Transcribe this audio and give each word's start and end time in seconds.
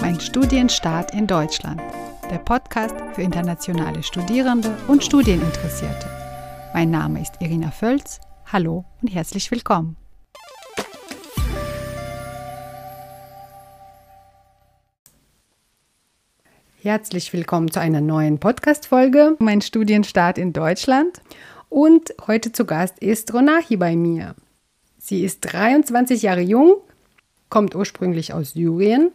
Mein 0.00 0.18
Studienstart 0.18 1.12
in 1.12 1.26
Deutschland. 1.26 1.80
Der 2.30 2.38
Podcast 2.38 2.94
für 3.12 3.20
internationale 3.20 4.02
Studierende 4.02 4.74
und 4.88 5.04
Studieninteressierte. 5.04 6.08
Mein 6.72 6.90
Name 6.90 7.20
ist 7.20 7.34
Irina 7.40 7.70
Völz. 7.70 8.18
Hallo 8.50 8.86
und 9.02 9.08
herzlich 9.08 9.50
willkommen. 9.50 9.96
Herzlich 16.80 17.30
willkommen 17.34 17.70
zu 17.70 17.78
einer 17.80 18.00
neuen 18.00 18.38
Podcast-Folge. 18.38 19.36
Mein 19.38 19.60
Studienstart 19.60 20.38
in 20.38 20.54
Deutschland. 20.54 21.20
Und 21.68 22.14
heute 22.26 22.52
zu 22.52 22.64
Gast 22.64 22.98
ist 23.00 23.34
Ronahi 23.34 23.76
bei 23.76 23.96
mir. 23.96 24.34
Sie 24.96 25.24
ist 25.24 25.40
23 25.40 26.22
Jahre 26.22 26.40
jung, 26.40 26.76
kommt 27.50 27.74
ursprünglich 27.74 28.32
aus 28.32 28.52
Syrien 28.52 29.12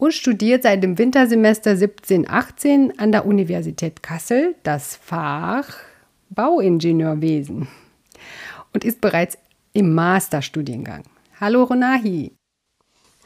und 0.00 0.14
studiert 0.14 0.62
seit 0.62 0.82
dem 0.82 0.96
Wintersemester 0.96 1.72
17-18 1.72 2.98
an 2.98 3.12
der 3.12 3.26
Universität 3.26 4.02
Kassel 4.02 4.54
das 4.62 4.96
Fach 4.96 5.76
Bauingenieurwesen 6.30 7.68
und 8.72 8.84
ist 8.84 9.02
bereits 9.02 9.36
im 9.74 9.94
Masterstudiengang. 9.94 11.02
Hallo 11.38 11.64
Ronahi. 11.64 12.32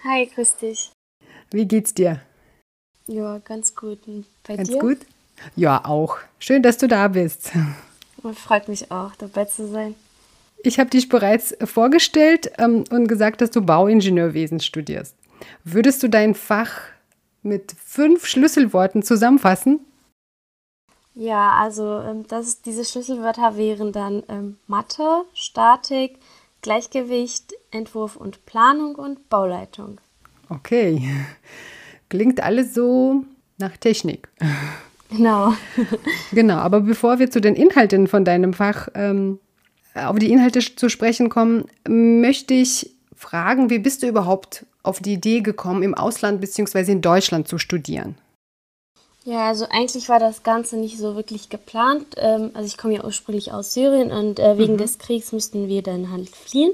Hi, 0.02 0.26
grüß 0.26 0.56
dich. 0.56 0.90
Wie 1.52 1.66
geht's 1.66 1.94
dir? 1.94 2.20
Ja, 3.06 3.38
ganz 3.38 3.76
gut. 3.76 4.00
Und 4.08 4.26
bei 4.42 4.56
ganz 4.56 4.68
dir? 4.68 4.78
gut? 4.78 4.98
Ja, 5.54 5.84
auch. 5.84 6.18
Schön, 6.40 6.62
dass 6.62 6.78
du 6.78 6.88
da 6.88 7.06
bist. 7.06 7.52
Freut 8.34 8.68
mich 8.68 8.90
auch, 8.90 9.14
dabei 9.16 9.44
zu 9.44 9.68
sein. 9.68 9.94
Ich 10.64 10.80
habe 10.80 10.90
dich 10.90 11.08
bereits 11.08 11.56
vorgestellt 11.62 12.50
ähm, 12.58 12.84
und 12.90 13.06
gesagt, 13.06 13.42
dass 13.42 13.50
du 13.50 13.60
Bauingenieurwesen 13.60 14.58
studierst. 14.60 15.14
Würdest 15.64 16.02
du 16.02 16.08
dein 16.08 16.34
Fach 16.34 16.80
mit 17.42 17.74
fünf 17.84 18.26
Schlüsselworten 18.26 19.02
zusammenfassen? 19.02 19.80
Ja, 21.14 21.52
also 21.52 22.00
ähm, 22.00 22.26
das, 22.26 22.62
diese 22.62 22.84
Schlüsselwörter 22.84 23.56
wären 23.56 23.92
dann 23.92 24.24
ähm, 24.28 24.56
Mathe, 24.66 25.24
Statik, 25.32 26.18
Gleichgewicht, 26.60 27.52
Entwurf 27.70 28.16
und 28.16 28.44
Planung 28.46 28.96
und 28.96 29.28
Bauleitung. 29.28 30.00
Okay, 30.48 31.08
klingt 32.08 32.42
alles 32.42 32.74
so 32.74 33.24
nach 33.58 33.76
Technik. 33.76 34.28
Genau. 35.10 35.54
genau, 36.32 36.56
aber 36.56 36.80
bevor 36.80 37.20
wir 37.20 37.30
zu 37.30 37.40
den 37.40 37.54
Inhalten 37.54 38.08
von 38.08 38.24
deinem 38.24 38.52
Fach 38.52 38.88
ähm, 38.94 39.38
auf 39.94 40.18
die 40.18 40.32
Inhalte 40.32 40.60
zu 40.60 40.88
sprechen 40.88 41.28
kommen, 41.28 41.66
möchte 41.86 42.54
ich 42.54 42.96
fragen, 43.14 43.70
wie 43.70 43.78
bist 43.78 44.02
du 44.02 44.08
überhaupt 44.08 44.66
auf 44.84 45.00
die 45.00 45.14
Idee 45.14 45.40
gekommen, 45.40 45.82
im 45.82 45.94
Ausland 45.94 46.40
bzw. 46.40 46.92
in 46.92 47.02
Deutschland 47.02 47.48
zu 47.48 47.58
studieren? 47.58 48.14
Ja, 49.24 49.48
also 49.48 49.66
eigentlich 49.70 50.08
war 50.10 50.20
das 50.20 50.42
Ganze 50.42 50.76
nicht 50.76 50.98
so 50.98 51.16
wirklich 51.16 51.48
geplant. 51.48 52.14
Ähm, 52.16 52.50
also 52.54 52.66
ich 52.66 52.76
komme 52.76 52.94
ja 52.94 53.04
ursprünglich 53.04 53.52
aus 53.52 53.72
Syrien 53.72 54.12
und 54.12 54.38
äh, 54.38 54.58
wegen 54.58 54.74
mhm. 54.74 54.78
des 54.78 54.98
Kriegs 54.98 55.32
mussten 55.32 55.66
wir 55.66 55.82
dann 55.82 56.12
halt 56.12 56.28
fliehen. 56.28 56.72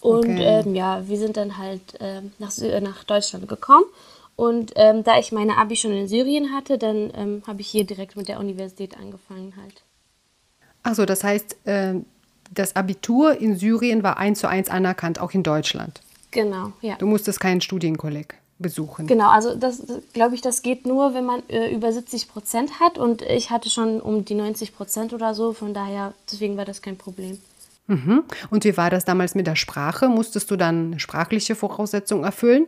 Und 0.00 0.24
okay. 0.24 0.62
ähm, 0.64 0.74
ja, 0.74 1.06
wir 1.06 1.18
sind 1.18 1.36
dann 1.36 1.58
halt 1.58 1.82
ähm, 2.00 2.32
nach, 2.38 2.56
nach 2.80 3.04
Deutschland 3.04 3.48
gekommen. 3.48 3.84
Und 4.34 4.72
ähm, 4.76 5.04
da 5.04 5.18
ich 5.18 5.30
meine 5.30 5.58
Abi 5.58 5.76
schon 5.76 5.92
in 5.92 6.08
Syrien 6.08 6.54
hatte, 6.54 6.78
dann 6.78 7.12
ähm, 7.14 7.42
habe 7.46 7.60
ich 7.60 7.68
hier 7.68 7.84
direkt 7.84 8.16
mit 8.16 8.28
der 8.28 8.40
Universität 8.40 8.96
angefangen 8.96 9.52
halt. 9.60 9.82
Achso, 10.82 11.04
das 11.04 11.22
heißt, 11.22 11.56
äh, 11.66 11.96
das 12.50 12.74
Abitur 12.76 13.38
in 13.38 13.56
Syrien 13.56 14.02
war 14.02 14.16
eins 14.16 14.40
zu 14.40 14.48
eins 14.48 14.70
anerkannt, 14.70 15.20
auch 15.20 15.32
in 15.32 15.42
Deutschland. 15.42 16.00
Genau, 16.30 16.72
ja. 16.80 16.96
Du 16.96 17.06
musstest 17.06 17.40
keinen 17.40 17.60
Studienkolleg 17.60 18.36
besuchen. 18.58 19.06
Genau, 19.06 19.30
also 19.30 19.54
das 19.54 19.82
glaube 20.12 20.34
ich, 20.34 20.42
das 20.42 20.62
geht 20.62 20.86
nur, 20.86 21.14
wenn 21.14 21.24
man 21.24 21.42
äh, 21.48 21.72
über 21.72 21.92
70 21.92 22.28
Prozent 22.28 22.78
hat 22.78 22.98
und 22.98 23.22
ich 23.22 23.50
hatte 23.50 23.70
schon 23.70 24.00
um 24.00 24.24
die 24.24 24.34
90 24.34 24.74
Prozent 24.74 25.12
oder 25.12 25.34
so, 25.34 25.52
von 25.52 25.74
daher, 25.74 26.14
deswegen 26.30 26.56
war 26.56 26.64
das 26.64 26.82
kein 26.82 26.96
Problem. 26.96 27.38
Mhm. 27.86 28.24
Und 28.50 28.64
wie 28.64 28.76
war 28.76 28.90
das 28.90 29.04
damals 29.04 29.34
mit 29.34 29.46
der 29.46 29.56
Sprache? 29.56 30.08
Musstest 30.08 30.50
du 30.50 30.56
dann 30.56 30.98
sprachliche 30.98 31.54
Voraussetzungen 31.56 32.24
erfüllen? 32.24 32.66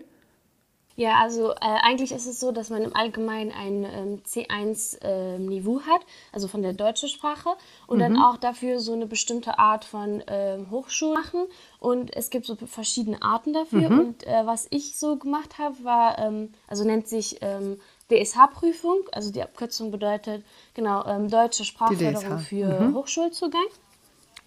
Ja, 0.96 1.18
also 1.20 1.52
äh, 1.52 1.56
eigentlich 1.60 2.12
ist 2.12 2.26
es 2.26 2.38
so, 2.38 2.52
dass 2.52 2.70
man 2.70 2.82
im 2.82 2.94
Allgemeinen 2.94 3.50
ein 3.50 3.84
ähm, 3.84 4.22
C1-Niveau 4.26 5.78
ähm, 5.78 5.86
hat, 5.86 6.02
also 6.32 6.48
von 6.48 6.62
der 6.62 6.74
deutschen 6.74 7.08
Sprache, 7.08 7.50
und 7.86 7.98
mhm. 7.98 8.00
dann 8.00 8.18
auch 8.18 8.36
dafür 8.36 8.78
so 8.80 8.92
eine 8.92 9.06
bestimmte 9.06 9.58
Art 9.58 9.84
von 9.84 10.22
ähm, 10.26 10.70
Hochschulen 10.70 11.14
machen. 11.14 11.46
Und 11.78 12.14
es 12.14 12.30
gibt 12.30 12.46
so 12.46 12.56
verschiedene 12.56 13.22
Arten 13.22 13.52
dafür. 13.52 13.90
Mhm. 13.90 13.98
Und 13.98 14.26
äh, 14.26 14.46
was 14.46 14.66
ich 14.70 14.98
so 14.98 15.16
gemacht 15.16 15.58
habe, 15.58 15.82
war, 15.84 16.18
ähm, 16.18 16.52
also 16.68 16.84
nennt 16.84 17.08
sich 17.08 17.38
ähm, 17.40 17.80
DSH-Prüfung, 18.10 18.98
also 19.12 19.32
die 19.32 19.42
Abkürzung 19.42 19.90
bedeutet, 19.90 20.44
genau, 20.74 21.04
ähm, 21.06 21.28
deutsche 21.28 21.64
Sprachförderung 21.64 22.38
für 22.38 22.80
mhm. 22.80 22.94
Hochschulzugang. 22.94 23.62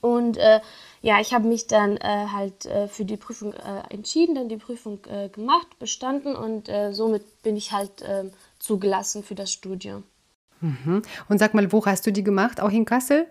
Und 0.06 0.38
äh, 0.38 0.60
ja, 1.02 1.20
ich 1.20 1.34
habe 1.34 1.48
mich 1.48 1.66
dann 1.66 1.98
äh, 1.98 2.28
halt 2.32 2.68
äh, 2.68 2.88
für 2.88 3.06
die 3.06 3.18
Prüfung 3.18 3.54
äh, 3.54 3.82
entschieden, 3.90 4.36
dann 4.36 4.50
die 4.50 4.58
Prüfung 4.58 5.00
äh, 5.10 5.30
gemacht, 5.30 5.80
bestanden 5.80 6.36
und 6.36 6.70
äh, 6.70 6.94
somit 6.94 7.42
bin 7.42 7.58
ich 7.58 7.72
halt 7.72 8.04
ähm, 8.08 8.30
zugelassen 8.60 9.24
für 9.24 9.34
das 9.34 9.52
Studium. 9.52 10.04
Mhm. 10.62 11.02
Und 11.28 11.40
sag 11.40 11.56
mal, 11.56 11.72
wo 11.72 11.84
hast 11.88 12.06
du 12.06 12.12
die 12.12 12.24
gemacht? 12.24 12.62
Auch 12.62 12.70
in 12.70 12.86
Kassel? 12.86 13.26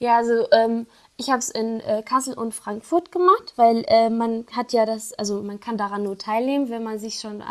Ja, 0.00 0.16
also 0.16 0.48
ähm, 0.50 0.88
ich 1.18 1.30
habe 1.30 1.38
es 1.38 1.48
in 1.48 1.80
äh, 1.80 2.02
Kassel 2.02 2.34
und 2.34 2.52
Frankfurt 2.52 3.10
gemacht, 3.10 3.54
weil 3.56 3.84
äh, 3.88 4.10
man 4.10 4.44
hat 4.52 4.74
ja 4.74 4.84
das, 4.84 5.14
also 5.14 5.42
man 5.42 5.60
kann 5.60 5.78
daran 5.78 6.02
nur 6.02 6.18
teilnehmen, 6.18 6.68
wenn 6.68 6.82
man 6.82 6.98
sich 6.98 7.20
schon 7.20 7.40
äh, 7.40 7.44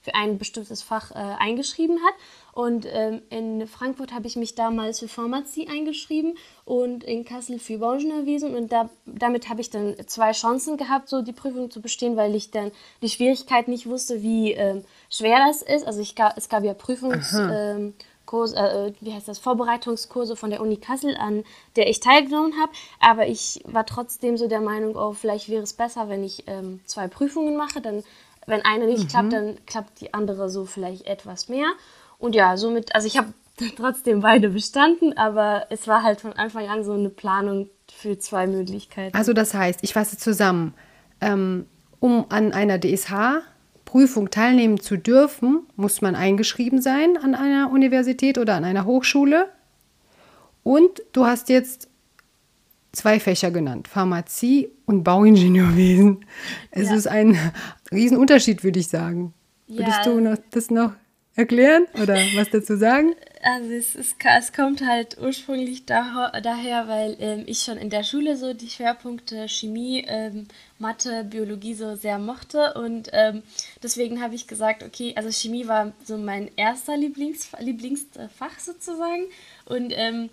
für 0.00 0.14
ein 0.14 0.38
bestimmtes 0.38 0.82
Fach 0.82 1.10
äh, 1.10 1.14
eingeschrieben 1.14 1.98
hat. 2.04 2.14
Und 2.52 2.86
ähm, 2.88 3.22
in 3.30 3.66
Frankfurt 3.66 4.12
habe 4.12 4.28
ich 4.28 4.36
mich 4.36 4.54
damals 4.54 5.00
für 5.00 5.08
Pharmazie 5.08 5.68
eingeschrieben 5.68 6.36
und 6.64 7.02
in 7.02 7.24
Kassel 7.24 7.58
für 7.58 7.78
Bauingenieurwesen. 7.78 8.54
Und 8.54 8.70
da, 8.70 8.90
damit 9.06 9.48
habe 9.48 9.60
ich 9.60 9.70
dann 9.70 9.96
zwei 10.06 10.30
Chancen 10.30 10.76
gehabt, 10.76 11.08
so 11.08 11.20
die 11.22 11.32
Prüfung 11.32 11.70
zu 11.70 11.80
bestehen, 11.80 12.16
weil 12.16 12.36
ich 12.36 12.52
dann 12.52 12.70
die 13.02 13.08
Schwierigkeit 13.08 13.66
nicht 13.66 13.86
wusste, 13.86 14.22
wie 14.22 14.52
ähm, 14.52 14.84
schwer 15.08 15.38
das 15.48 15.62
ist. 15.62 15.84
Also 15.84 16.00
ich, 16.00 16.14
es 16.36 16.48
gab 16.48 16.62
ja 16.62 16.74
Prüfungs... 16.74 17.34
Ähm, 18.30 18.40
Kurs, 18.40 18.52
äh, 18.52 18.92
wie 19.00 19.12
heißt 19.12 19.28
das, 19.28 19.38
Vorbereitungskurse 19.38 20.36
von 20.36 20.50
der 20.50 20.60
Uni 20.60 20.76
Kassel, 20.76 21.16
an 21.16 21.44
der 21.76 21.88
ich 21.88 22.00
teilgenommen 22.00 22.54
habe. 22.60 22.72
Aber 23.00 23.26
ich 23.26 23.60
war 23.64 23.84
trotzdem 23.86 24.36
so 24.36 24.48
der 24.48 24.60
Meinung, 24.60 24.96
oh, 24.96 25.12
vielleicht 25.12 25.48
wäre 25.48 25.62
es 25.62 25.72
besser, 25.72 26.08
wenn 26.08 26.22
ich 26.22 26.44
ähm, 26.46 26.80
zwei 26.84 27.08
Prüfungen 27.08 27.56
mache. 27.56 27.80
Dann, 27.80 28.02
wenn 28.46 28.64
eine 28.64 28.86
nicht 28.86 29.04
mhm. 29.04 29.08
klappt, 29.08 29.32
dann 29.32 29.56
klappt 29.66 30.00
die 30.00 30.14
andere 30.14 30.48
so 30.48 30.64
vielleicht 30.64 31.06
etwas 31.06 31.48
mehr. 31.48 31.72
Und 32.18 32.34
ja, 32.34 32.56
somit, 32.56 32.94
also 32.94 33.06
ich 33.06 33.18
habe 33.18 33.32
trotzdem 33.76 34.20
beide 34.20 34.50
bestanden, 34.50 35.16
aber 35.16 35.66
es 35.70 35.88
war 35.88 36.02
halt 36.02 36.20
von 36.20 36.32
Anfang 36.34 36.68
an 36.68 36.84
so 36.84 36.92
eine 36.92 37.10
Planung 37.10 37.68
für 37.92 38.18
zwei 38.18 38.46
Möglichkeiten. 38.46 39.16
Also 39.16 39.32
das 39.32 39.54
heißt, 39.54 39.80
ich 39.82 39.92
fasse 39.92 40.16
zusammen, 40.16 40.74
ähm, 41.20 41.66
um 41.98 42.26
an 42.28 42.52
einer 42.52 42.78
DSH 42.78 43.42
Prüfung 43.90 44.30
teilnehmen 44.30 44.78
zu 44.78 44.96
dürfen, 44.96 45.66
muss 45.74 46.00
man 46.00 46.14
eingeschrieben 46.14 46.80
sein 46.80 47.16
an 47.16 47.34
einer 47.34 47.72
Universität 47.72 48.38
oder 48.38 48.54
an 48.54 48.62
einer 48.62 48.84
Hochschule. 48.84 49.48
Und 50.62 51.02
du 51.12 51.26
hast 51.26 51.48
jetzt 51.48 51.88
zwei 52.92 53.18
Fächer 53.18 53.50
genannt, 53.50 53.88
Pharmazie 53.88 54.68
und 54.86 55.02
Bauingenieurwesen. 55.02 56.24
Es 56.70 56.88
ja. 56.88 56.94
ist 56.94 57.08
ein 57.08 57.36
Riesenunterschied, 57.90 58.62
würde 58.62 58.78
ich 58.78 58.86
sagen. 58.86 59.34
Ja. 59.66 59.78
Würdest 59.78 60.06
du 60.06 60.20
noch, 60.20 60.38
das 60.52 60.70
noch 60.70 60.92
erklären 61.34 61.86
oder 62.00 62.14
was 62.36 62.48
dazu 62.50 62.76
sagen? 62.76 63.14
Also 63.42 63.70
es, 63.70 63.96
ist, 63.96 64.16
es 64.24 64.52
kommt 64.52 64.86
halt 64.86 65.18
ursprünglich 65.20 65.84
da, 65.86 66.30
daher, 66.40 66.86
weil 66.86 67.16
ähm, 67.18 67.42
ich 67.46 67.58
schon 67.58 67.76
in 67.76 67.90
der 67.90 68.04
Schule 68.04 68.36
so 68.36 68.54
die 68.54 68.68
Schwerpunkte 68.68 69.48
Chemie, 69.48 70.04
ähm, 70.06 70.46
Mathe, 70.80 71.24
Biologie 71.24 71.74
so 71.74 71.94
sehr 71.94 72.18
mochte. 72.18 72.74
Und 72.74 73.10
ähm, 73.12 73.42
deswegen 73.82 74.22
habe 74.22 74.34
ich 74.34 74.46
gesagt, 74.46 74.82
okay, 74.82 75.14
also 75.16 75.30
Chemie 75.30 75.68
war 75.68 75.92
so 76.04 76.16
mein 76.16 76.50
erster 76.56 76.96
Lieblings, 76.96 77.50
Lieblingsfach 77.58 78.58
sozusagen. 78.58 79.26
Und 79.66 79.92
ähm, 79.94 80.30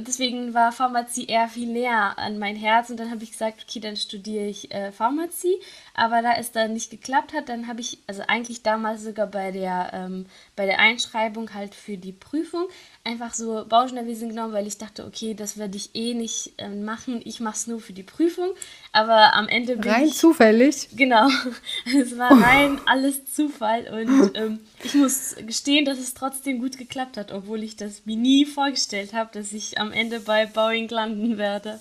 deswegen 0.00 0.54
war 0.54 0.72
Pharmazie 0.72 1.26
eher 1.26 1.48
viel 1.48 1.68
näher 1.68 2.18
an 2.18 2.38
mein 2.38 2.56
Herz 2.56 2.90
und 2.90 2.98
dann 2.98 3.10
habe 3.10 3.22
ich 3.22 3.32
gesagt, 3.32 3.64
okay, 3.66 3.80
dann 3.80 3.96
studiere 3.96 4.46
ich 4.46 4.72
äh, 4.72 4.92
Pharmazie. 4.92 5.56
Aber 5.94 6.22
da 6.22 6.34
es 6.34 6.52
dann 6.52 6.72
nicht 6.72 6.90
geklappt 6.90 7.32
hat, 7.32 7.48
dann 7.48 7.68
habe 7.68 7.80
ich, 7.80 7.98
also 8.06 8.22
eigentlich 8.26 8.62
damals 8.62 9.02
sogar 9.02 9.26
bei 9.26 9.50
der, 9.50 9.90
ähm, 9.92 10.26
bei 10.56 10.66
der 10.66 10.78
Einschreibung 10.78 11.54
halt 11.54 11.74
für 11.74 11.96
die 11.96 12.12
Prüfung, 12.12 12.66
einfach 13.04 13.34
so 13.34 13.64
Bauingenieurwesen 13.68 14.28
genommen, 14.28 14.52
weil 14.52 14.66
ich 14.66 14.78
dachte, 14.78 15.04
okay, 15.06 15.34
das 15.34 15.56
werde 15.56 15.76
ich 15.76 15.94
eh 15.94 16.14
nicht 16.14 16.52
äh, 16.58 16.68
machen. 16.68 17.20
Ich 17.24 17.40
mache 17.40 17.56
es 17.56 17.66
nur 17.66 17.80
für 17.80 17.92
die 17.92 18.02
Prüfung. 18.02 18.50
Aber 18.92 19.34
am 19.34 19.48
Ende 19.48 19.76
bin 19.76 19.90
rein 19.90 20.06
ich, 20.06 20.14
zufällig. 20.14 20.88
Genau, 20.96 21.28
es 21.98 22.18
war 22.18 22.30
rein 22.30 22.80
alles 22.86 23.32
Zufall 23.32 23.86
und 23.88 24.36
ähm, 24.36 24.60
ich 24.82 24.94
muss 24.94 25.36
gestehen, 25.46 25.84
dass 25.84 25.98
es 25.98 26.14
trotzdem 26.14 26.60
gut 26.60 26.78
geklappt 26.78 27.16
hat, 27.16 27.32
obwohl 27.32 27.62
ich 27.62 27.76
das 27.76 28.06
mir 28.06 28.16
nie 28.16 28.44
vorgestellt 28.44 29.12
habe, 29.12 29.30
dass 29.32 29.52
ich 29.52 29.78
am 29.78 29.92
Ende 29.92 30.20
bei 30.20 30.46
Boeing 30.46 30.88
landen 30.88 31.38
werde. 31.38 31.80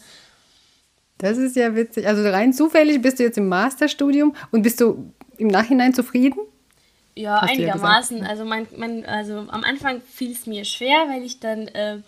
Das 1.18 1.38
ist 1.38 1.56
ja 1.56 1.76
witzig. 1.76 2.08
Also 2.08 2.28
rein 2.30 2.54
zufällig 2.54 3.02
bist 3.02 3.20
du 3.20 3.24
jetzt 3.24 3.38
im 3.38 3.48
Masterstudium 3.48 4.36
und 4.52 4.62
bist 4.64 4.82
du 4.82 5.14
im 5.38 5.48
Nachhinein 5.48 5.94
zufrieden? 5.94 6.40
Ja, 7.16 7.40
einigermaßen. 7.40 8.18
Ja 8.20 8.26
also, 8.26 8.44
mein, 8.44 8.68
mein, 8.76 9.06
also 9.06 9.38
am 9.38 9.64
Anfang 9.64 10.02
fiel 10.02 10.32
es 10.32 10.46
mir 10.46 10.66
schwer, 10.66 11.08
weil 11.08 11.24
ich 11.24 11.40
dann 11.40 11.70
äh, 11.70 12.00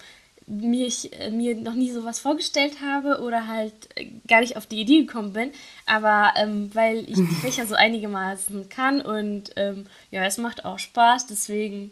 mir, 0.48 0.88
ich, 0.88 1.14
äh, 1.20 1.30
mir 1.30 1.56
noch 1.56 1.74
nie 1.74 1.92
sowas 1.92 2.20
vorgestellt 2.20 2.78
habe 2.82 3.22
oder 3.22 3.48
halt 3.48 3.74
äh, 3.96 4.08
gar 4.28 4.40
nicht 4.40 4.58
auf 4.58 4.66
die 4.66 4.82
Idee 4.82 5.02
gekommen 5.02 5.34
bin. 5.34 5.52
Aber 5.86 6.34
ähm, 6.38 6.72
weil 6.74 7.00
ich 7.00 7.16
die 7.16 7.36
Fächer 7.42 7.68
so 7.68 7.76
einigermaßen 7.76 8.70
kann 8.70 9.02
und 9.02 9.52
ähm, 9.58 9.86
ja, 10.10 10.26
es 10.26 10.38
macht 10.38 10.66
auch 10.66 10.80
Spaß, 10.80 11.28
deswegen 11.28 11.92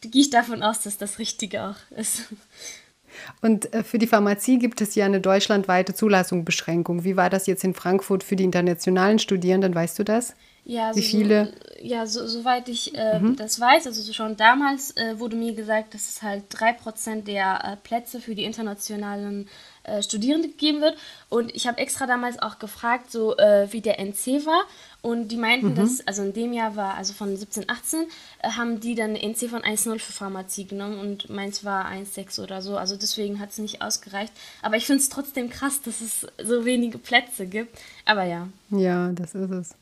gehe 0.00 0.22
ich 0.22 0.30
davon 0.30 0.62
aus, 0.62 0.80
dass 0.80 0.98
das 0.98 1.18
Richtige 1.18 1.64
auch 1.64 1.76
ist. 1.96 2.28
Und 3.40 3.72
äh, 3.72 3.82
für 3.82 3.98
die 3.98 4.06
Pharmazie 4.06 4.58
gibt 4.58 4.80
es 4.80 4.94
ja 4.94 5.06
eine 5.06 5.20
deutschlandweite 5.20 5.94
Zulassungsbeschränkung. 5.94 7.02
Wie 7.04 7.16
war 7.16 7.30
das 7.30 7.46
jetzt 7.46 7.64
in 7.64 7.74
Frankfurt 7.74 8.22
für 8.22 8.36
die 8.36 8.44
internationalen 8.44 9.18
Studierenden? 9.18 9.74
Weißt 9.74 9.98
du 9.98 10.04
das? 10.04 10.34
Ja, 10.68 10.96
Wie 10.96 11.02
viele? 11.02 11.46
So, 11.46 11.52
ja, 11.86 12.06
so, 12.06 12.26
soweit 12.26 12.68
ich 12.68 12.92
äh, 12.96 13.20
mhm. 13.20 13.36
das 13.36 13.60
weiß, 13.60 13.86
also 13.86 14.12
schon 14.12 14.36
damals 14.36 14.96
äh, 14.96 15.16
wurde 15.20 15.36
mir 15.36 15.54
gesagt, 15.54 15.94
dass 15.94 16.08
es 16.08 16.22
halt 16.22 16.52
3% 16.52 17.22
der 17.22 17.60
äh, 17.64 17.76
Plätze 17.76 18.20
für 18.20 18.34
die 18.34 18.42
internationalen 18.42 19.48
äh, 19.84 20.02
Studierende 20.02 20.48
gegeben 20.48 20.80
wird. 20.80 20.96
Und 21.28 21.54
ich 21.54 21.68
habe 21.68 21.78
extra 21.78 22.08
damals 22.08 22.40
auch 22.40 22.58
gefragt, 22.58 23.12
so 23.12 23.36
äh, 23.36 23.72
wie 23.72 23.80
der 23.80 24.00
NC 24.00 24.44
war. 24.44 24.64
Und 25.06 25.28
die 25.28 25.36
meinten, 25.36 25.68
mhm. 25.68 25.74
dass, 25.76 26.04
also 26.04 26.22
in 26.22 26.32
dem 26.32 26.52
Jahr 26.52 26.74
war, 26.74 26.94
also 26.94 27.12
von 27.12 27.36
17, 27.36 27.68
18, 27.68 28.00
äh, 28.42 28.50
haben 28.50 28.80
die 28.80 28.96
dann 28.96 29.14
NC 29.14 29.48
von 29.48 29.62
1,0 29.62 30.00
für 30.00 30.12
Pharmazie 30.12 30.66
genommen 30.66 30.98
und 30.98 31.30
meins 31.30 31.64
war 31.64 31.88
1,6 31.88 32.42
oder 32.42 32.60
so. 32.60 32.76
Also 32.76 32.96
deswegen 32.96 33.38
hat 33.38 33.50
es 33.50 33.58
nicht 33.58 33.82
ausgereicht. 33.82 34.32
Aber 34.62 34.76
ich 34.76 34.84
finde 34.84 35.02
es 35.02 35.08
trotzdem 35.08 35.48
krass, 35.48 35.80
dass 35.80 36.00
es 36.00 36.26
so 36.44 36.64
wenige 36.64 36.98
Plätze 36.98 37.46
gibt. 37.46 37.78
Aber 38.04 38.24
ja. 38.24 38.48
Ja, 38.70 39.12
das 39.12 39.36
ist 39.36 39.52
es. 39.52 39.74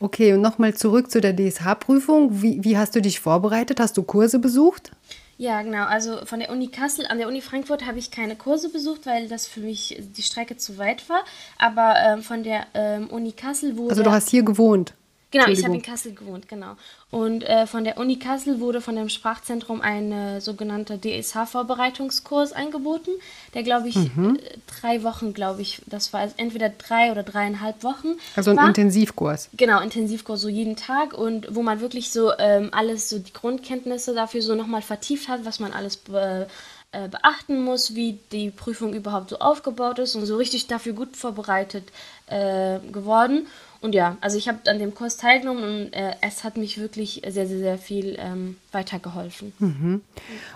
Okay, 0.00 0.32
und 0.32 0.40
nochmal 0.40 0.72
zurück 0.72 1.10
zu 1.10 1.20
der 1.20 1.36
DSH-Prüfung. 1.36 2.40
Wie, 2.40 2.64
wie 2.64 2.78
hast 2.78 2.96
du 2.96 3.02
dich 3.02 3.20
vorbereitet? 3.20 3.78
Hast 3.78 3.98
du 3.98 4.04
Kurse 4.04 4.38
besucht? 4.38 4.90
Ja, 5.38 5.60
genau. 5.62 5.84
Also 5.84 6.24
von 6.24 6.40
der 6.40 6.50
Uni 6.50 6.68
Kassel, 6.68 7.06
an 7.06 7.18
der 7.18 7.28
Uni 7.28 7.42
Frankfurt 7.42 7.84
habe 7.86 7.98
ich 7.98 8.10
keine 8.10 8.36
Kurse 8.36 8.70
besucht, 8.70 9.04
weil 9.04 9.28
das 9.28 9.46
für 9.46 9.60
mich 9.60 10.00
die 10.16 10.22
Strecke 10.22 10.56
zu 10.56 10.78
weit 10.78 11.08
war. 11.10 11.24
Aber 11.58 11.96
ähm, 12.00 12.22
von 12.22 12.42
der 12.42 12.66
ähm, 12.74 13.08
Uni 13.08 13.32
Kassel 13.32 13.76
wurde. 13.76 13.90
Also 13.90 14.02
du 14.02 14.10
hast 14.12 14.30
hier 14.30 14.42
gewohnt? 14.42 14.94
Genau, 15.32 15.48
ich 15.48 15.64
habe 15.64 15.74
in 15.74 15.82
Kassel 15.82 16.14
gewohnt, 16.14 16.48
genau. 16.48 16.76
Und 17.10 17.42
äh, 17.42 17.66
von 17.66 17.84
der 17.84 17.98
Uni 17.98 18.18
Kassel 18.18 18.60
wurde 18.60 18.80
von 18.80 18.94
dem 18.94 19.08
Sprachzentrum 19.08 19.80
ein 19.80 20.12
äh, 20.12 20.40
sogenannter 20.40 20.98
DSH-Vorbereitungskurs 20.98 22.52
angeboten, 22.52 23.10
der, 23.54 23.62
glaube 23.64 23.88
ich, 23.88 23.96
mhm. 23.96 24.36
Äh, 24.36 24.58
drei 24.80 25.02
Wochen, 25.02 25.34
glaube 25.34 25.62
ich, 25.62 25.82
das 25.86 26.12
war 26.12 26.28
entweder 26.36 26.68
drei 26.68 27.10
oder 27.10 27.24
dreieinhalb 27.24 27.82
Wochen. 27.82 28.18
Also 28.36 28.52
ein 28.52 28.56
war. 28.56 28.68
Intensivkurs. 28.68 29.48
Genau, 29.56 29.80
Intensivkurs, 29.80 30.40
so 30.40 30.48
jeden 30.48 30.76
Tag 30.76 31.12
und 31.12 31.54
wo 31.54 31.62
man 31.62 31.80
wirklich 31.80 32.10
so 32.10 32.32
ähm, 32.38 32.68
alles, 32.72 33.08
so 33.08 33.18
die 33.18 33.32
Grundkenntnisse 33.32 34.14
dafür 34.14 34.42
so 34.42 34.54
nochmal 34.54 34.82
vertieft 34.82 35.28
hat, 35.28 35.44
was 35.44 35.58
man 35.58 35.72
alles 35.72 36.00
äh, 36.12 36.46
äh, 36.92 37.08
beachten 37.08 37.62
muss, 37.62 37.94
wie 37.94 38.18
die 38.32 38.50
Prüfung 38.50 38.94
überhaupt 38.94 39.30
so 39.30 39.38
aufgebaut 39.38 39.98
ist 39.98 40.14
und 40.14 40.24
so 40.24 40.36
richtig 40.36 40.66
dafür 40.66 40.92
gut 40.92 41.16
vorbereitet 41.16 41.84
äh, 42.26 42.78
geworden. 42.90 43.46
Und 43.86 43.94
ja, 43.94 44.16
also 44.20 44.36
ich 44.36 44.48
habe 44.48 44.58
an 44.68 44.80
dem 44.80 44.96
Kurs 44.96 45.16
teilgenommen 45.16 45.62
und 45.62 45.92
äh, 45.92 46.10
es 46.20 46.42
hat 46.42 46.56
mich 46.56 46.76
wirklich 46.78 47.22
sehr, 47.24 47.46
sehr, 47.46 47.58
sehr 47.58 47.78
viel 47.78 48.16
ähm, 48.18 48.56
weitergeholfen. 48.72 49.52
Mhm. 49.60 50.00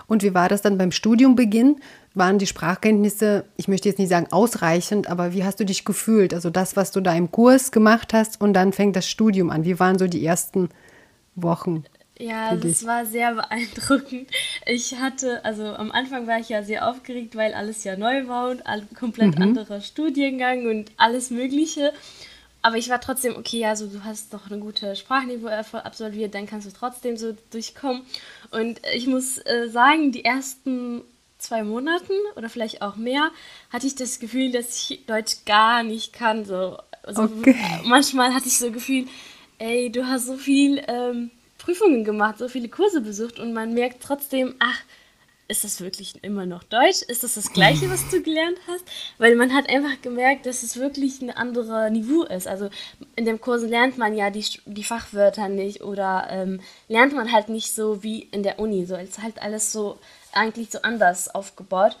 Und 0.05 0.21
wie 0.21 0.33
war 0.33 0.49
das 0.49 0.61
dann 0.61 0.77
beim 0.77 0.91
Studiumbeginn? 0.91 1.77
Waren 2.13 2.39
die 2.39 2.45
Sprachkenntnisse, 2.45 3.45
ich 3.55 3.69
möchte 3.69 3.87
jetzt 3.87 3.99
nicht 3.99 4.09
sagen 4.09 4.27
ausreichend, 4.31 5.09
aber 5.09 5.31
wie 5.31 5.45
hast 5.45 5.61
du 5.61 5.65
dich 5.65 5.85
gefühlt? 5.85 6.33
Also 6.33 6.49
das, 6.49 6.75
was 6.75 6.91
du 6.91 6.99
da 6.99 7.15
im 7.15 7.31
Kurs 7.31 7.71
gemacht 7.71 8.11
hast 8.11 8.41
und 8.41 8.51
dann 8.51 8.73
fängt 8.73 8.97
das 8.97 9.07
Studium 9.07 9.49
an. 9.49 9.63
Wie 9.63 9.79
waren 9.79 9.97
so 9.97 10.07
die 10.07 10.25
ersten 10.25 10.67
Wochen? 11.35 11.85
Ja, 12.19 12.57
das 12.57 12.85
war 12.85 13.05
sehr 13.05 13.33
beeindruckend. 13.35 14.29
Ich 14.65 14.95
hatte, 14.99 15.45
also 15.45 15.67
am 15.67 15.89
Anfang 15.93 16.27
war 16.27 16.37
ich 16.37 16.49
ja 16.49 16.63
sehr 16.63 16.85
aufgeregt, 16.89 17.37
weil 17.37 17.53
alles 17.53 17.85
ja 17.85 17.95
neu 17.95 18.27
war 18.27 18.49
und 18.49 18.67
ein 18.67 18.89
komplett 18.93 19.37
mhm. 19.37 19.41
anderer 19.41 19.79
Studiengang 19.79 20.67
und 20.67 20.91
alles 20.97 21.29
Mögliche. 21.29 21.93
Aber 22.61 22.77
ich 22.77 22.89
war 22.89 23.01
trotzdem, 23.01 23.35
okay, 23.35 23.65
also 23.65 23.87
du 23.87 24.03
hast 24.03 24.33
doch 24.33 24.49
eine 24.49 24.59
gute 24.59 24.95
Sprachniveau 24.95 25.47
absolviert, 25.47 26.35
dann 26.35 26.45
kannst 26.45 26.67
du 26.67 26.71
trotzdem 26.71 27.17
so 27.17 27.35
durchkommen. 27.51 28.03
Und 28.51 28.79
ich 28.93 29.07
muss 29.07 29.39
äh, 29.39 29.67
sagen, 29.69 30.11
die 30.11 30.23
ersten 30.23 31.01
zwei 31.39 31.63
Monaten 31.63 32.13
oder 32.35 32.49
vielleicht 32.49 32.81
auch 32.81 32.95
mehr 32.95 33.31
hatte 33.71 33.87
ich 33.87 33.95
das 33.95 34.19
Gefühl, 34.19 34.51
dass 34.51 34.89
ich 34.89 35.05
Deutsch 35.07 35.37
gar 35.45 35.83
nicht 35.83 36.13
kann. 36.13 36.45
So. 36.45 36.77
Also 37.03 37.23
okay. 37.23 37.55
Manchmal 37.83 38.33
hatte 38.33 38.47
ich 38.47 38.59
so 38.59 38.71
Gefühl, 38.71 39.07
ey, 39.57 39.91
du 39.91 40.05
hast 40.07 40.27
so 40.27 40.37
viel 40.37 40.83
ähm, 40.87 41.31
Prüfungen 41.57 42.03
gemacht, 42.03 42.37
so 42.37 42.47
viele 42.47 42.69
Kurse 42.69 43.01
besucht 43.01 43.39
und 43.39 43.53
man 43.53 43.73
merkt 43.73 44.03
trotzdem, 44.03 44.55
ach, 44.59 44.81
ist 45.51 45.65
das 45.65 45.81
wirklich 45.81 46.23
immer 46.23 46.45
noch 46.45 46.63
Deutsch? 46.63 47.01
Ist 47.01 47.23
das 47.23 47.35
das 47.35 47.51
Gleiche, 47.51 47.89
was 47.91 48.07
du 48.09 48.21
gelernt 48.23 48.57
hast? 48.67 48.85
Weil 49.17 49.35
man 49.35 49.53
hat 49.53 49.69
einfach 49.69 50.01
gemerkt, 50.01 50.45
dass 50.45 50.63
es 50.63 50.77
wirklich 50.77 51.21
ein 51.21 51.29
anderer 51.29 51.89
Niveau 51.89 52.23
ist. 52.23 52.47
Also 52.47 52.69
in 53.17 53.25
dem 53.25 53.41
Kurs 53.41 53.61
lernt 53.63 53.97
man 53.97 54.15
ja 54.15 54.29
die, 54.29 54.45
die 54.65 54.83
Fachwörter 54.85 55.49
nicht 55.49 55.81
oder 55.83 56.27
ähm, 56.29 56.61
lernt 56.87 57.13
man 57.13 57.31
halt 57.31 57.49
nicht 57.49 57.75
so 57.75 58.01
wie 58.01 58.21
in 58.21 58.43
der 58.43 58.59
Uni. 58.59 58.85
So, 58.85 58.95
es 58.95 59.09
ist 59.09 59.21
halt 59.21 59.41
alles 59.41 59.73
so 59.73 59.99
eigentlich 60.31 60.71
so 60.71 60.81
anders 60.83 61.35
aufgebaut. 61.35 61.97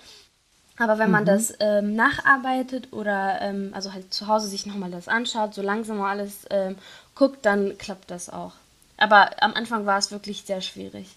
Aber 0.77 0.97
wenn 0.97 1.11
man 1.11 1.23
mhm. 1.23 1.27
das 1.27 1.53
ähm, 1.59 1.93
nacharbeitet 1.95 2.93
oder 2.93 3.41
ähm, 3.41 3.71
also 3.73 3.91
halt 3.91 4.13
zu 4.13 4.27
Hause 4.27 4.47
sich 4.47 4.65
nochmal 4.65 4.91
das 4.91 5.09
anschaut, 5.09 5.53
so 5.53 5.61
langsam 5.61 5.97
mal 5.97 6.09
alles 6.09 6.47
ähm, 6.49 6.77
guckt, 7.15 7.45
dann 7.45 7.77
klappt 7.77 8.09
das 8.09 8.29
auch. 8.29 8.53
Aber 8.97 9.43
am 9.43 9.53
Anfang 9.53 9.85
war 9.85 9.97
es 9.97 10.11
wirklich 10.11 10.43
sehr 10.43 10.61
schwierig. 10.61 11.07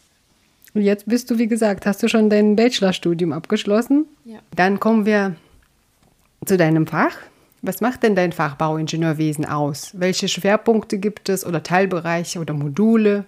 Und 0.74 0.82
jetzt 0.82 1.06
bist 1.06 1.30
du, 1.30 1.38
wie 1.38 1.46
gesagt, 1.46 1.86
hast 1.86 2.02
du 2.02 2.08
schon 2.08 2.28
dein 2.28 2.56
Bachelorstudium 2.56 3.32
abgeschlossen? 3.32 4.06
Ja. 4.24 4.40
Dann 4.54 4.80
kommen 4.80 5.06
wir 5.06 5.36
zu 6.44 6.56
deinem 6.56 6.86
Fach. 6.86 7.16
Was 7.62 7.80
macht 7.80 8.02
denn 8.02 8.14
dein 8.14 8.32
Fach 8.32 8.56
Bauingenieurwesen 8.56 9.46
aus? 9.46 9.92
Welche 9.94 10.28
Schwerpunkte 10.28 10.98
gibt 10.98 11.28
es 11.28 11.46
oder 11.46 11.62
Teilbereiche 11.62 12.40
oder 12.40 12.52
Module? 12.52 13.24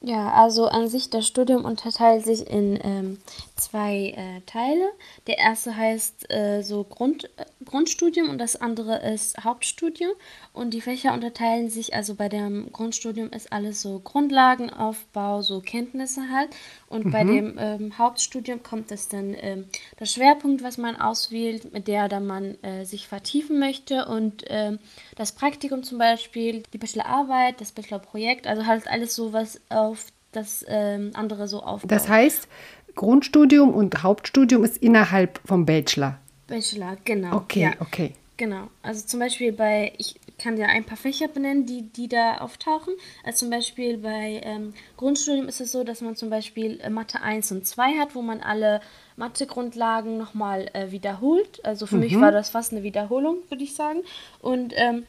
Ja, 0.00 0.30
also 0.34 0.66
an 0.66 0.88
sich 0.88 1.10
das 1.10 1.26
Studium 1.26 1.64
unterteilt 1.64 2.24
sich 2.24 2.48
in 2.48 2.78
ähm, 2.84 3.18
zwei 3.56 4.14
äh, 4.16 4.40
Teile. 4.46 4.90
Der 5.26 5.38
erste 5.38 5.76
heißt 5.76 6.30
äh, 6.30 6.62
so 6.62 6.84
Grund, 6.84 7.24
äh, 7.36 7.44
Grundstudium 7.64 8.28
und 8.28 8.38
das 8.38 8.56
andere 8.56 8.98
ist 8.98 9.42
Hauptstudium. 9.42 10.12
Und 10.52 10.74
die 10.74 10.80
Fächer 10.80 11.14
unterteilen 11.14 11.68
sich, 11.70 11.94
also 11.94 12.14
bei 12.14 12.28
dem 12.28 12.70
Grundstudium 12.72 13.30
ist 13.30 13.52
alles 13.52 13.80
so 13.80 13.98
Grundlagenaufbau, 13.98 15.42
so 15.42 15.60
Kenntnisse 15.60 16.22
halt. 16.30 16.50
Und 16.88 17.06
mhm. 17.06 17.10
bei 17.10 17.24
dem 17.24 17.56
ähm, 17.58 17.98
Hauptstudium 17.98 18.62
kommt 18.62 18.92
es 18.92 19.08
dann 19.08 19.34
ähm, 19.38 19.64
der 19.98 20.06
Schwerpunkt, 20.06 20.62
was 20.62 20.78
man 20.78 20.96
auswählt, 20.96 21.72
mit 21.72 21.88
der 21.88 22.08
dann 22.08 22.26
man 22.26 22.62
äh, 22.62 22.84
sich 22.84 23.08
vertiefen 23.08 23.58
möchte. 23.58 24.06
Und 24.06 24.44
ähm, 24.48 24.78
das 25.16 25.32
Praktikum 25.32 25.82
zum 25.82 25.98
Beispiel, 25.98 26.62
die 26.72 26.78
Bachelorarbeit, 26.78 27.60
das 27.60 27.72
Bachelorprojekt, 27.72 28.46
also 28.46 28.66
halt 28.66 28.86
alles 28.86 29.14
so, 29.14 29.32
was 29.32 29.60
auf 29.70 30.06
das 30.36 30.64
ähm, 30.68 31.10
andere 31.14 31.48
so 31.48 31.62
aufbaut. 31.62 31.90
Das 31.90 32.08
heißt, 32.08 32.48
Grundstudium 32.96 33.72
und 33.72 34.02
Hauptstudium 34.02 34.64
ist 34.64 34.78
innerhalb 34.78 35.40
vom 35.44 35.64
Bachelor. 35.64 36.18
Bachelor, 36.48 36.96
genau. 37.04 37.36
Okay, 37.36 37.62
ja. 37.62 37.72
okay. 37.80 38.14
Genau. 38.36 38.68
Also 38.82 39.06
zum 39.06 39.20
Beispiel 39.20 39.52
bei, 39.52 39.92
ich 39.96 40.16
kann 40.38 40.56
dir 40.56 40.68
ein 40.68 40.84
paar 40.84 40.98
Fächer 40.98 41.28
benennen, 41.28 41.64
die, 41.64 41.82
die 41.82 42.08
da 42.08 42.38
auftauchen. 42.38 42.92
Also 43.24 43.38
zum 43.38 43.50
Beispiel 43.50 43.96
bei 43.96 44.40
ähm, 44.44 44.74
Grundstudium 44.98 45.48
ist 45.48 45.60
es 45.60 45.72
so, 45.72 45.84
dass 45.84 46.02
man 46.02 46.16
zum 46.16 46.28
Beispiel 46.28 46.78
äh, 46.82 46.90
Mathe 46.90 47.22
1 47.22 47.52
und 47.52 47.66
2 47.66 47.94
hat, 47.94 48.14
wo 48.14 48.20
man 48.20 48.40
alle 48.40 48.80
Mathe-Grundlagen 49.16 50.18
nochmal 50.18 50.68
äh, 50.74 50.90
wiederholt. 50.90 51.64
Also 51.64 51.86
für 51.86 51.96
mhm. 51.96 52.02
mich 52.02 52.20
war 52.20 52.30
das 52.30 52.50
fast 52.50 52.72
eine 52.72 52.82
Wiederholung, 52.82 53.38
würde 53.48 53.64
ich 53.64 53.74
sagen. 53.74 54.00
Und 54.40 54.74
ähm, 54.76 55.04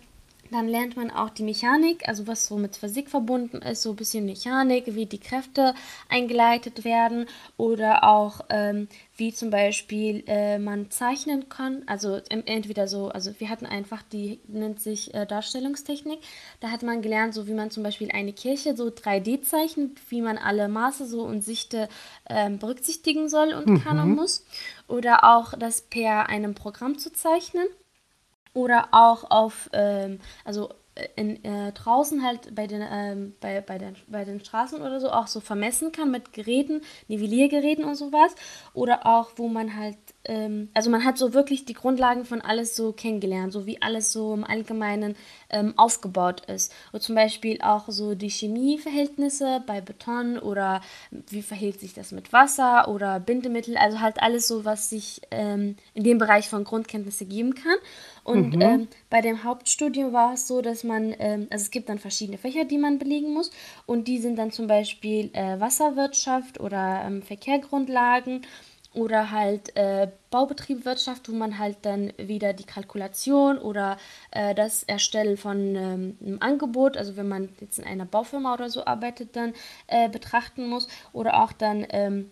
dann 0.51 0.68
lernt 0.68 0.96
man 0.96 1.12
auch 1.12 1.30
die 1.30 1.44
Mechanik, 1.44 2.08
also 2.08 2.27
was 2.27 2.48
so 2.48 2.58
mit 2.58 2.75
Physik 2.75 3.10
verbunden 3.10 3.58
ist, 3.62 3.82
so 3.82 3.92
ein 3.92 3.96
bisschen 3.96 4.25
Mechanik, 4.25 4.96
wie 4.96 5.06
die 5.06 5.20
Kräfte 5.20 5.74
eingeleitet 6.10 6.84
werden 6.84 7.25
oder 7.58 8.04
auch 8.04 8.42
ähm, 8.50 8.88
wie 9.16 9.34
zum 9.34 9.50
Beispiel 9.50 10.24
äh, 10.27 10.60
man 10.60 10.92
zeichnen 10.92 11.50
kann. 11.50 11.84
Also 11.88 12.22
entweder 12.30 12.88
so, 12.88 13.10
also 13.10 13.32
wir 13.39 13.50
hatten 13.50 13.66
einfach, 13.66 14.04
die 14.04 14.39
nennt 14.48 14.80
sich 14.80 15.13
äh, 15.13 15.25
Darstellungstechnik. 15.25 16.20
Da 16.60 16.70
hat 16.70 16.84
man 16.84 17.01
gelernt, 17.01 17.34
so 17.34 17.48
wie 17.48 17.54
man 17.54 17.72
zum 17.72 17.84
Beispiel 17.84 18.12
eine 18.12 18.34
Kirche 18.34 18.75
so 18.75 18.86
3D 18.86 19.42
zeichnet, 19.42 20.00
wie 20.10 20.22
man 20.22 20.38
alle 20.38 20.68
Maße 20.68 21.06
so 21.08 21.24
und 21.24 21.44
Sichte 21.44 21.89
äh, 22.25 22.50
berücksichtigen 22.50 23.27
soll 23.27 23.54
und 23.54 23.68
mhm. 23.68 23.84
kann 23.84 24.00
und 24.00 24.16
muss. 24.16 24.46
Oder 24.88 25.24
auch 25.24 25.54
das 25.58 25.82
per 25.82 26.30
einem 26.30 26.54
Programm 26.54 26.98
zu 26.98 27.12
zeichnen 27.12 27.68
oder 28.58 28.88
auch 28.92 29.30
auf, 29.30 29.70
ähm, 29.72 30.20
also 30.44 30.70
äh, 30.96 31.08
in, 31.16 31.46
äh, 31.46 31.72
draußen 31.74 32.24
halt 32.24 32.56
bei 32.56 32.66
den, 32.66 32.84
ähm, 32.92 33.36
bei, 33.40 33.62
bei, 33.62 33.78
den, 33.78 33.96
bei 34.08 34.26
den 34.26 34.40
Straßen 34.40 34.82
oder 34.82 35.00
so 35.00 35.12
auch 35.12 35.28
so 35.28 35.40
vermessen 35.40 35.92
kann 35.92 36.10
mit 36.10 36.34
Geräten, 36.34 36.82
Nivelliergeräten 37.08 37.86
und 37.86 37.94
sowas. 37.94 38.34
Oder 38.74 39.06
auch, 39.06 39.30
wo 39.36 39.48
man 39.48 39.76
halt 39.76 39.98
ähm, 40.28 40.70
also 40.74 40.90
man 40.90 41.04
hat 41.04 41.18
so 41.18 41.34
wirklich 41.34 41.66
die 41.66 41.74
Grundlagen 41.74 42.26
von 42.26 42.42
alles 42.42 42.76
so 42.76 42.92
kennengelernt, 42.92 43.54
so 43.54 43.66
wie 43.66 43.82
alles 43.82 44.12
so 44.12 44.34
im 44.34 44.44
Allgemeinen 44.44 45.16
ähm, 45.50 45.74
aufgebaut 45.78 46.44
ist. 46.48 46.74
Und 46.92 47.02
zum 47.02 47.16
Beispiel 47.16 47.62
auch 47.62 47.86
so 47.88 48.16
die 48.16 48.30
Chemieverhältnisse 48.30 49.64
bei 49.66 49.82
Beton 49.82 50.38
oder 50.38 50.82
wie 51.12 51.42
verhält 51.42 51.80
sich 51.80 51.94
das 51.94 52.12
mit 52.12 52.34
Wasser 52.34 52.88
oder 52.90 53.20
Bindemittel, 53.20 53.78
also 53.78 54.02
halt 54.02 54.22
alles 54.22 54.48
so, 54.48 54.66
was 54.66 54.90
sich 54.90 55.22
ähm, 55.32 55.78
in 55.94 56.04
dem 56.04 56.18
Bereich 56.18 56.50
von 56.50 56.64
Grundkenntnisse 56.64 57.26
geben 57.26 57.56
kann. 57.56 57.78
Und 58.27 58.55
mhm. 58.55 58.62
ähm, 58.62 58.88
bei 59.10 59.22
dem 59.22 59.46
Hauptstudium 59.46 60.12
war 60.12 60.34
es 60.34 60.50
so, 60.50 60.62
dass 60.62 60.84
man, 60.84 61.15
ähm, 61.17 61.48
also 61.50 61.63
es 61.63 61.72
gibt 61.72 61.88
dann 61.88 61.98
verschiedene 61.98 62.38
Fächer, 62.38 62.65
die 62.65 62.77
man 62.77 63.00
belegen 63.00 63.34
muss. 63.34 63.51
Und 63.86 64.10
die 64.10 64.17
sind 64.17 64.36
dann 64.36 64.51
zum 64.51 64.67
Beispiel 64.67 65.29
äh, 65.31 65.57
Wasserwirtschaft 65.62 66.60
oder 66.60 67.03
ähm, 67.05 67.22
Verkehrgrundlagen 67.22 68.41
oder 68.93 69.31
halt 69.31 69.74
äh, 69.77 70.10
Baubetrieb, 70.29 70.84
Wirtschaft, 70.84 71.29
wo 71.29 71.36
man 71.36 71.57
halt 71.57 71.77
dann 71.84 72.12
wieder 72.17 72.51
die 72.51 72.65
Kalkulation 72.65 73.60
oder 73.60 73.98
äh, 74.31 74.53
das 74.53 74.84
Erstellen 74.84 75.38
von 75.38 75.75
ähm, 75.75 76.17
einem 76.19 76.38
Angebot, 76.41 76.98
also 76.98 77.15
wenn 77.15 77.29
man 77.29 77.48
jetzt 77.62 77.79
in 77.79 77.86
einer 77.86 78.05
Baufirma 78.05 78.53
oder 78.55 78.69
so 78.69 78.86
arbeitet, 78.86 79.38
dann 79.38 79.53
äh, 79.88 80.10
betrachten 80.10 80.67
muss 80.67 80.89
oder 81.13 81.41
auch 81.41 81.53
dann 81.53 81.86
ähm, 81.91 82.29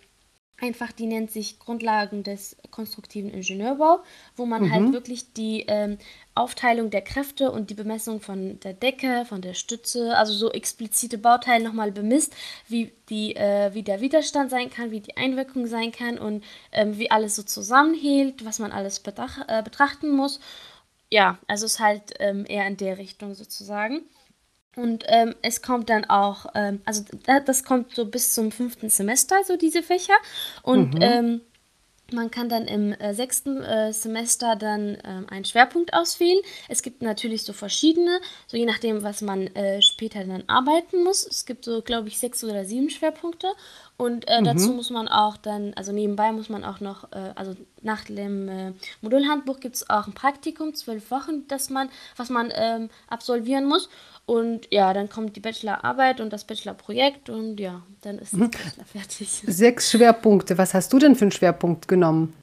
einfach, 0.61 0.91
die 0.91 1.05
nennt 1.05 1.31
sich 1.31 1.59
Grundlagen 1.59 2.23
des 2.23 2.55
konstruktiven 2.71 3.29
Ingenieurbau, 3.29 3.99
wo 4.35 4.45
man 4.45 4.71
halt 4.71 4.81
mhm. 4.81 4.85
halt 4.85 4.93
wirklich 4.93 5.33
die 5.33 5.65
ähm, 5.67 5.97
Aufteilung 6.33 6.89
der 6.89 7.01
Kräfte 7.01 7.51
und 7.51 7.69
die 7.69 7.73
Bemessung 7.73 8.21
von 8.21 8.59
der 8.61 8.73
Decke, 8.73 9.25
von 9.25 9.41
der 9.41 9.53
Stütze, 9.53 10.17
also 10.17 10.33
so 10.33 10.51
explizite 10.51 11.17
Bauteile 11.17 11.63
nochmal 11.63 11.91
bemisst, 11.91 12.35
wie, 12.67 12.91
die, 13.09 13.35
äh, 13.35 13.73
wie 13.73 13.83
der 13.83 14.01
Widerstand 14.01 14.49
sein 14.49 14.69
kann, 14.69 14.91
wie 14.91 15.01
die 15.01 15.17
Einwirkung 15.17 15.67
sein 15.67 15.91
kann 15.91 16.17
und 16.17 16.43
ähm, 16.71 16.97
wie 16.97 17.11
alles 17.11 17.35
so 17.35 17.43
zusammenhält, 17.43 18.45
was 18.45 18.59
man 18.59 18.71
alles 18.71 19.01
betrach 19.01 19.39
äh, 19.47 19.61
betrachten 19.61 20.15
muss. 20.15 20.39
Ja, 21.11 21.37
also 21.47 21.65
es 21.65 21.73
ist 21.73 21.79
halt 21.79 22.13
ähm, 22.19 22.45
eher 22.47 22.65
in 22.65 22.77
der 22.77 22.97
Richtung 22.97 23.35
sozusagen. 23.35 24.01
Und 24.75 25.03
ähm, 25.07 25.35
es 25.41 25.61
kommt 25.61 25.89
dann 25.89 26.05
auch, 26.05 26.47
ähm, 26.55 26.81
also 26.85 27.03
das 27.45 27.63
kommt 27.63 27.95
so 27.95 28.05
bis 28.05 28.33
zum 28.33 28.51
fünften 28.51 28.89
Semester, 28.89 29.37
so 29.45 29.57
diese 29.57 29.83
Fächer. 29.83 30.15
Und 30.63 30.95
mhm. 30.95 31.01
ähm, 31.01 31.41
man 32.11 32.29
kann 32.29 32.49
dann 32.49 32.67
im 32.67 32.93
äh, 32.93 33.13
sechsten 33.13 33.61
äh, 33.63 33.91
Semester 33.91 34.55
dann 34.55 34.97
ähm, 35.03 35.25
einen 35.29 35.45
Schwerpunkt 35.45 35.93
auswählen. 35.93 36.39
Es 36.69 36.83
gibt 36.83 37.01
natürlich 37.01 37.43
so 37.43 37.53
verschiedene, 37.53 38.19
so 38.45 38.57
je 38.57 38.65
nachdem, 38.65 39.01
was 39.01 39.21
man 39.21 39.47
äh, 39.55 39.81
später 39.81 40.23
dann 40.23 40.43
arbeiten 40.47 41.03
muss. 41.03 41.25
Es 41.25 41.45
gibt 41.45 41.65
so, 41.65 41.81
glaube 41.81 42.09
ich, 42.09 42.19
sechs 42.19 42.43
oder 42.43 42.63
sieben 42.63 42.89
Schwerpunkte. 42.91 43.47
Und 43.97 44.27
äh, 44.27 44.41
mhm. 44.41 44.45
dazu 44.45 44.73
muss 44.73 44.89
man 44.89 45.07
auch 45.07 45.37
dann, 45.37 45.73
also 45.75 45.93
nebenbei 45.93 46.31
muss 46.33 46.49
man 46.49 46.65
auch 46.65 46.81
noch, 46.81 47.11
äh, 47.13 47.31
also 47.35 47.55
nach 47.81 48.03
dem 48.03 48.49
äh, 48.49 48.73
Modulhandbuch 49.01 49.61
gibt 49.61 49.75
es 49.75 49.89
auch 49.89 50.07
ein 50.07 50.13
Praktikum, 50.13 50.73
zwölf 50.73 51.11
Wochen, 51.11 51.47
das 51.47 51.69
man, 51.69 51.89
was 52.17 52.29
man 52.29 52.51
ähm, 52.53 52.89
absolvieren 53.07 53.65
muss. 53.65 53.89
Und 54.25 54.67
ja, 54.71 54.93
dann 54.93 55.07
kommt 55.07 55.35
die 55.35 55.39
Bachelorarbeit 55.39 56.19
und 56.19 56.33
das 56.33 56.45
Bachelorprojekt 56.45 57.29
und 57.29 57.59
ja, 57.59 57.83
dann 58.01 58.17
ist 58.17 58.33
das 58.33 58.39
mhm. 58.39 58.51
Bachelor 58.51 58.85
fertig. 58.85 59.29
Sechs 59.47 59.91
Schwerpunkte. 59.91 60.57
Was 60.57 60.73
hast 60.73 60.91
du 60.91 60.99
denn 60.99 61.15
für 61.15 61.25
einen 61.25 61.31
Schwerpunkt 61.31 61.87
genommen? 61.87 62.33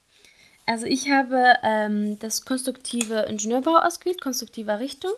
Also 0.64 0.86
ich 0.86 1.10
habe 1.10 1.54
ähm, 1.64 2.18
das 2.20 2.44
konstruktive 2.44 3.26
Ingenieurbau 3.28 3.76
ausgewählt, 3.76 4.20
konstruktive 4.20 4.78
Richtung, 4.78 5.10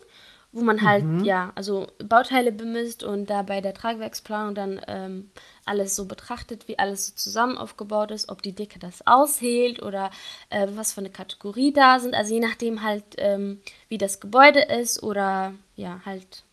wo 0.52 0.62
man 0.62 0.82
halt, 0.82 1.04
mhm. 1.04 1.24
ja, 1.24 1.52
also 1.54 1.86
Bauteile 1.98 2.50
bemisst 2.50 3.04
und 3.04 3.28
da 3.28 3.42
bei 3.42 3.60
der 3.60 3.74
Tragwerksplanung 3.74 4.54
dann 4.54 4.80
ähm, 4.88 5.30
alles 5.66 5.96
so 5.96 6.06
betrachtet, 6.06 6.68
wie 6.68 6.78
alles 6.78 7.06
so 7.06 7.12
zusammen 7.14 7.56
aufgebaut 7.56 8.10
ist, 8.10 8.28
ob 8.28 8.42
die 8.42 8.52
Dicke 8.52 8.78
das 8.78 9.06
aushält 9.06 9.82
oder 9.82 10.10
äh, 10.50 10.66
was 10.74 10.92
für 10.92 11.00
eine 11.00 11.10
Kategorie 11.10 11.72
da 11.72 12.00
sind. 12.00 12.14
Also 12.14 12.34
je 12.34 12.40
nachdem 12.40 12.82
halt, 12.82 13.04
ähm, 13.18 13.60
wie 13.88 13.98
das 13.98 14.20
Gebäude 14.20 14.60
ist 14.60 15.02
oder 15.02 15.54
ja, 15.76 16.00
halt 16.04 16.44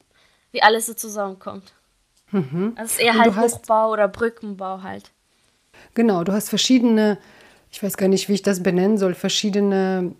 wie 0.52 0.64
alles 0.64 0.86
so 0.86 0.94
zusammenkommt. 0.94 1.74
Mhm. 2.32 2.74
Also 2.76 2.86
es 2.86 2.92
ist 2.94 3.00
eher 3.00 3.18
halt 3.18 3.38
Hochbau 3.38 3.92
oder 3.92 4.08
Brückenbau 4.08 4.82
halt. 4.82 5.12
Genau, 5.94 6.24
du 6.24 6.32
hast 6.32 6.50
verschiedene, 6.50 7.18
ich 7.72 7.82
weiß 7.82 7.98
gar 7.98 8.08
nicht, 8.08 8.30
wie 8.30 8.34
ich 8.34 8.42
das 8.42 8.64
benennen 8.64 8.98
soll, 8.98 9.14
verschiedene 9.14 10.14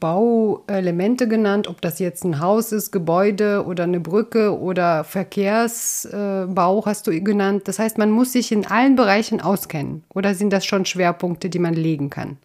Bauelemente 0.00 1.28
genannt, 1.28 1.68
ob 1.68 1.80
das 1.80 1.98
jetzt 1.98 2.24
ein 2.24 2.40
Haus 2.40 2.72
ist, 2.72 2.90
Gebäude 2.90 3.64
oder 3.66 3.84
eine 3.84 4.00
Brücke 4.00 4.58
oder 4.58 5.04
Verkehrsbau 5.04 6.84
hast 6.84 7.06
du 7.06 7.20
genannt. 7.22 7.62
Das 7.66 7.78
heißt, 7.78 7.98
man 7.98 8.10
muss 8.10 8.32
sich 8.32 8.52
in 8.52 8.66
allen 8.66 8.96
Bereichen 8.96 9.40
auskennen. 9.40 10.04
Oder 10.14 10.34
sind 10.34 10.52
das 10.52 10.66
schon 10.66 10.84
Schwerpunkte, 10.84 11.48
die 11.48 11.58
man 11.58 11.74
legen 11.74 12.10
kann? 12.10 12.38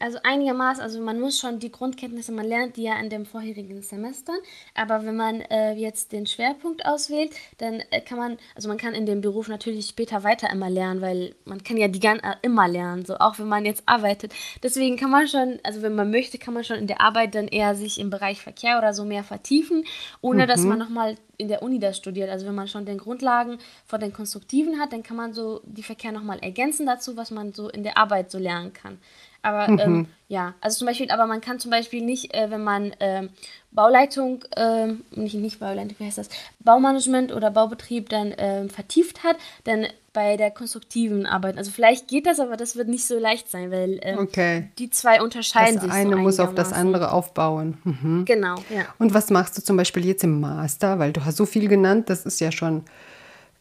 Also 0.00 0.18
einigermaßen, 0.22 0.82
also 0.82 1.00
man 1.00 1.20
muss 1.20 1.38
schon 1.38 1.58
die 1.58 1.70
Grundkenntnisse, 1.70 2.32
man 2.32 2.46
lernt 2.46 2.76
die 2.76 2.84
ja 2.84 2.98
in 2.98 3.10
dem 3.10 3.26
vorherigen 3.26 3.82
Semester, 3.82 4.32
aber 4.74 5.04
wenn 5.04 5.16
man 5.16 5.40
äh, 5.42 5.74
jetzt 5.74 6.12
den 6.12 6.26
Schwerpunkt 6.26 6.84
auswählt, 6.86 7.32
dann 7.58 7.82
äh, 7.90 8.00
kann 8.00 8.18
man, 8.18 8.38
also 8.54 8.68
man 8.68 8.78
kann 8.78 8.94
in 8.94 9.06
dem 9.06 9.20
Beruf 9.20 9.48
natürlich 9.48 9.86
später 9.88 10.24
weiter 10.24 10.50
immer 10.50 10.70
lernen, 10.70 11.00
weil 11.00 11.34
man 11.44 11.62
kann 11.62 11.76
ja 11.76 11.88
die 11.88 12.00
ganze 12.00 12.24
äh, 12.24 12.34
immer 12.42 12.68
lernen, 12.68 13.04
so 13.04 13.16
auch 13.18 13.38
wenn 13.38 13.48
man 13.48 13.64
jetzt 13.64 13.82
arbeitet. 13.86 14.32
Deswegen 14.62 14.96
kann 14.96 15.10
man 15.10 15.28
schon, 15.28 15.58
also 15.62 15.82
wenn 15.82 15.94
man 15.94 16.10
möchte, 16.10 16.38
kann 16.38 16.54
man 16.54 16.64
schon 16.64 16.78
in 16.78 16.86
der 16.86 17.00
Arbeit 17.00 17.34
dann 17.34 17.48
eher 17.48 17.74
sich 17.74 17.98
im 17.98 18.10
Bereich 18.10 18.40
Verkehr 18.40 18.78
oder 18.78 18.94
so 18.94 19.04
mehr 19.04 19.24
vertiefen, 19.24 19.84
ohne 20.20 20.44
mhm. 20.44 20.48
dass 20.48 20.62
man 20.62 20.78
nochmal 20.78 21.16
in 21.38 21.48
der 21.48 21.62
Uni 21.62 21.78
das 21.78 21.96
studiert. 21.96 22.28
Also 22.28 22.46
wenn 22.46 22.54
man 22.54 22.68
schon 22.68 22.84
den 22.84 22.98
Grundlagen 22.98 23.58
von 23.86 24.00
den 24.00 24.12
Konstruktiven 24.12 24.78
hat, 24.78 24.92
dann 24.92 25.02
kann 25.02 25.16
man 25.16 25.32
so 25.32 25.60
die 25.64 25.82
Verkehr 25.84 26.12
nochmal 26.12 26.40
ergänzen 26.40 26.84
dazu, 26.84 27.16
was 27.16 27.30
man 27.30 27.54
so 27.54 27.68
in 27.68 27.84
der 27.84 27.96
Arbeit 27.96 28.30
so 28.30 28.38
lernen 28.38 28.72
kann. 28.72 28.98
Aber 29.42 29.70
mhm. 29.70 29.78
ähm, 29.78 30.06
ja, 30.28 30.54
also 30.60 30.78
zum 30.78 30.86
Beispiel, 30.86 31.10
aber 31.10 31.26
man 31.26 31.40
kann 31.40 31.58
zum 31.58 31.70
Beispiel 31.70 32.02
nicht, 32.02 32.34
äh, 32.34 32.50
wenn 32.50 32.62
man 32.62 32.92
ähm, 33.00 33.30
Bauleitung, 33.70 34.44
äh, 34.56 34.88
nicht, 35.12 35.34
nicht 35.34 35.60
Bauleitung, 35.60 35.94
wie 35.98 36.04
heißt 36.04 36.18
das, 36.18 36.28
Baumanagement 36.60 37.32
oder 37.32 37.50
Baubetrieb 37.50 38.08
dann 38.08 38.32
äh, 38.32 38.68
vertieft 38.68 39.24
hat, 39.24 39.36
dann 39.64 39.86
bei 40.12 40.36
der 40.36 40.50
konstruktiven 40.50 41.26
Arbeit. 41.26 41.56
Also 41.58 41.70
vielleicht 41.70 42.08
geht 42.08 42.26
das, 42.26 42.40
aber 42.40 42.56
das 42.56 42.76
wird 42.76 42.88
nicht 42.88 43.06
so 43.06 43.18
leicht 43.18 43.50
sein, 43.50 43.70
weil 43.70 44.00
ähm, 44.02 44.18
okay. 44.18 44.68
die 44.78 44.90
zwei 44.90 45.22
unterscheiden 45.22 45.76
das 45.76 45.84
sich. 45.84 45.92
Das 45.92 46.00
eine 46.00 46.16
so 46.16 46.22
muss 46.22 46.40
auf 46.40 46.54
das 46.54 46.72
andere 46.72 47.12
aufbauen. 47.12 47.78
Mhm. 47.84 48.24
Genau, 48.24 48.56
ja. 48.74 48.86
Und 48.98 49.14
was 49.14 49.30
machst 49.30 49.56
du 49.56 49.62
zum 49.62 49.76
Beispiel 49.76 50.04
jetzt 50.04 50.24
im 50.24 50.40
Master? 50.40 50.98
Weil 50.98 51.12
du 51.12 51.24
hast 51.24 51.36
so 51.36 51.46
viel 51.46 51.68
genannt, 51.68 52.10
das 52.10 52.26
ist 52.26 52.40
ja 52.40 52.50
schon. 52.50 52.82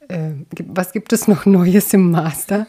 Äh, 0.08 0.32
was 0.68 0.94
gibt 0.94 1.14
es 1.14 1.28
noch 1.28 1.46
Neues 1.46 1.94
im 1.94 2.12
Master? 2.12 2.66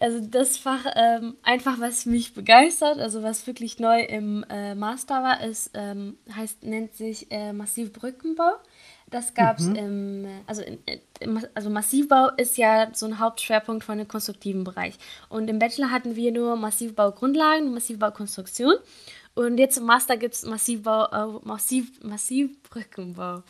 Also 0.00 0.20
das 0.20 0.56
Fach, 0.56 0.86
ähm, 0.96 1.36
einfach 1.42 1.78
was 1.78 2.06
mich 2.06 2.34
begeistert, 2.34 2.98
also 2.98 3.22
was 3.22 3.46
wirklich 3.46 3.78
neu 3.78 4.00
im 4.00 4.44
äh, 4.48 4.74
Master 4.74 5.22
war, 5.22 5.42
ist, 5.42 5.70
ähm, 5.74 6.16
heißt, 6.34 6.62
nennt 6.64 6.94
sich 6.94 7.30
äh, 7.30 7.52
Massivbrückenbau. 7.52 8.52
Das 9.10 9.34
gab 9.34 9.58
es 9.58 9.66
mhm. 9.66 9.76
im, 9.76 10.26
also, 10.46 10.62
in, 10.62 11.46
also 11.54 11.68
Massivbau 11.68 12.30
ist 12.38 12.56
ja 12.56 12.88
so 12.94 13.04
ein 13.04 13.18
Hauptschwerpunkt 13.18 13.84
von 13.84 13.98
dem 13.98 14.08
konstruktiven 14.08 14.64
Bereich. 14.64 14.94
Und 15.28 15.48
im 15.48 15.58
Bachelor 15.58 15.90
hatten 15.90 16.16
wir 16.16 16.32
nur 16.32 16.56
Massivbaugrundlagen 16.56 17.68
und 17.68 17.74
Massivbaukonstruktion. 17.74 18.74
Und 19.34 19.58
jetzt 19.58 19.76
im 19.76 19.84
Master 19.84 20.16
gibt 20.16 20.34
es 20.34 20.44
Massivbau, 20.44 21.06
äh, 21.06 21.46
Massiv, 21.46 22.02
Massivbrückenbau. 22.02 23.42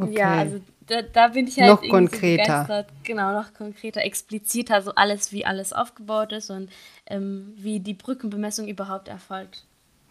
Okay. 0.00 0.14
Ja, 0.14 0.32
also 0.34 0.60
da, 0.86 1.02
da 1.02 1.28
bin 1.28 1.48
ich 1.48 1.58
halt 1.58 1.82
noch 1.82 1.88
konkreter. 1.88 2.66
So 2.68 2.94
genau, 3.02 3.32
noch 3.32 3.52
konkreter, 3.52 4.04
expliziter, 4.04 4.80
so 4.80 4.94
alles, 4.94 5.32
wie 5.32 5.44
alles 5.44 5.72
aufgebaut 5.72 6.32
ist 6.32 6.50
und 6.50 6.70
ähm, 7.06 7.52
wie 7.56 7.80
die 7.80 7.94
Brückenbemessung 7.94 8.68
überhaupt 8.68 9.08
erfolgt. 9.08 9.64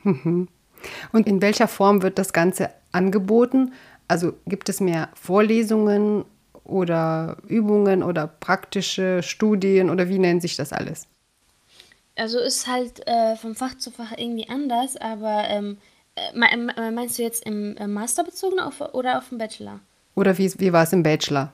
Mhm. 0.04 0.50
Und 1.14 1.28
in 1.28 1.42
welcher 1.42 1.68
Form 1.68 2.02
wird 2.02 2.20
das 2.20 2.34
Ganze 2.34 2.70
angeboten? 2.92 3.74
Also 4.10 4.34
gibt 4.46 4.68
es 4.68 4.82
mehr 4.82 5.10
Vorlesungen 5.16 6.26
oder 6.66 7.38
Übungen 7.48 8.04
oder 8.04 8.28
praktische 8.28 9.24
Studien 9.24 9.90
oder 9.90 10.10
wie 10.10 10.20
nennt 10.20 10.42
sich 10.42 10.58
das 10.58 10.74
alles? 10.74 11.08
Also 12.16 12.40
ist 12.40 12.68
halt 12.68 13.08
äh, 13.08 13.36
vom 13.36 13.56
Fach 13.56 13.78
zu 13.78 13.92
Fach 13.92 14.12
irgendwie 14.18 14.50
anders, 14.50 14.98
aber 14.98 15.46
ähm, 15.48 15.78
äh, 16.18 16.92
meinst 16.92 17.18
du 17.18 17.24
jetzt 17.24 17.46
im 17.46 17.76
Master 17.94 18.24
bezogen 18.24 18.60
auf, 18.60 18.82
oder 18.94 19.18
auf 19.18 19.30
dem 19.30 19.38
Bachelor? 19.38 19.80
Oder 20.16 20.38
wie, 20.38 20.52
wie 20.60 20.74
war 20.74 20.84
es 20.84 20.94
im 20.94 21.04
Bachelor? 21.04 21.54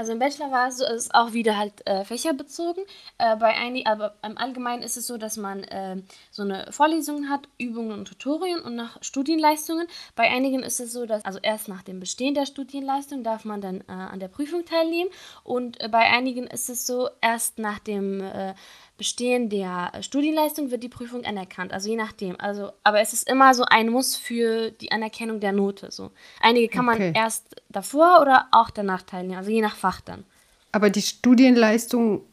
Also 0.00 0.12
im 0.12 0.18
Bachelor 0.18 0.50
war 0.50 0.68
es 0.68 0.78
so, 0.78 0.84
es 0.84 1.04
ist 1.04 1.14
auch 1.14 1.34
wieder 1.34 1.58
halt 1.58 1.86
äh, 1.86 2.04
fächerbezogen. 2.04 2.84
Äh, 3.18 3.36
bei 3.36 3.54
einigen, 3.54 3.86
aber 3.86 4.14
im 4.24 4.38
Allgemeinen 4.38 4.82
ist 4.82 4.96
es 4.96 5.06
so, 5.06 5.18
dass 5.18 5.36
man 5.36 5.62
äh, 5.64 5.98
so 6.30 6.42
eine 6.42 6.68
Vorlesung 6.70 7.28
hat, 7.28 7.48
Übungen 7.58 7.92
und 7.92 8.06
Tutorien 8.06 8.60
und 8.60 8.76
nach 8.76 8.96
Studienleistungen. 9.02 9.86
Bei 10.16 10.30
einigen 10.30 10.62
ist 10.62 10.80
es 10.80 10.94
so, 10.94 11.04
dass 11.04 11.24
also 11.26 11.38
erst 11.42 11.68
nach 11.68 11.82
dem 11.82 12.00
Bestehen 12.00 12.34
der 12.34 12.46
Studienleistung 12.46 13.24
darf 13.24 13.44
man 13.44 13.60
dann 13.60 13.82
äh, 13.82 13.92
an 13.92 14.20
der 14.20 14.28
Prüfung 14.28 14.64
teilnehmen 14.64 15.10
und 15.44 15.78
äh, 15.82 15.88
bei 15.88 16.10
einigen 16.10 16.46
ist 16.46 16.70
es 16.70 16.86
so, 16.86 17.10
erst 17.20 17.58
nach 17.58 17.78
dem 17.78 18.22
äh, 18.22 18.54
Bestehen 19.00 19.48
der 19.48 19.92
Studienleistung 20.02 20.70
wird 20.70 20.82
die 20.82 20.90
Prüfung 20.90 21.24
anerkannt, 21.24 21.72
also 21.72 21.88
je 21.88 21.96
nachdem. 21.96 22.38
Also, 22.38 22.70
aber 22.84 23.00
es 23.00 23.14
ist 23.14 23.26
immer 23.30 23.54
so 23.54 23.64
ein 23.64 23.88
Muss 23.88 24.14
für 24.14 24.72
die 24.72 24.92
Anerkennung 24.92 25.40
der 25.40 25.52
Note. 25.52 25.90
So. 25.90 26.10
Einige 26.38 26.68
kann 26.68 26.86
okay. 26.86 26.98
man 26.98 27.14
erst 27.14 27.56
davor 27.70 28.20
oder 28.20 28.48
auch 28.52 28.68
danach 28.68 29.00
teilnehmen, 29.00 29.38
also 29.38 29.50
je 29.50 29.62
nach 29.62 29.74
Fach 29.74 30.02
dann. 30.02 30.24
Aber 30.70 30.90
die 30.90 31.00
Studienleistung 31.00 32.26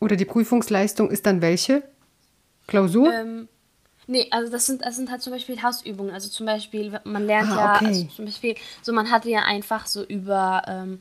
oder 0.00 0.16
die 0.16 0.24
Prüfungsleistung 0.24 1.10
ist 1.10 1.26
dann 1.26 1.42
welche? 1.42 1.82
Klausur? 2.68 3.12
Ähm, 3.12 3.46
nee, 4.06 4.26
also 4.30 4.50
das 4.50 4.64
sind, 4.64 4.80
das 4.80 4.96
sind 4.96 5.10
halt 5.10 5.20
zum 5.20 5.34
Beispiel 5.34 5.62
Hausübungen. 5.62 6.14
Also 6.14 6.30
zum 6.30 6.46
Beispiel, 6.46 6.98
man 7.04 7.26
lernt 7.26 7.52
Ah, 7.52 7.56
ja, 7.56 7.76
okay. 7.76 7.86
also 7.88 8.04
zum 8.04 8.24
Beispiel, 8.24 8.54
so 8.80 8.94
man 8.94 9.10
hatte 9.10 9.28
ja 9.28 9.40
einfach 9.40 9.86
so 9.86 10.02
über 10.02 10.62
ähm, 10.68 11.00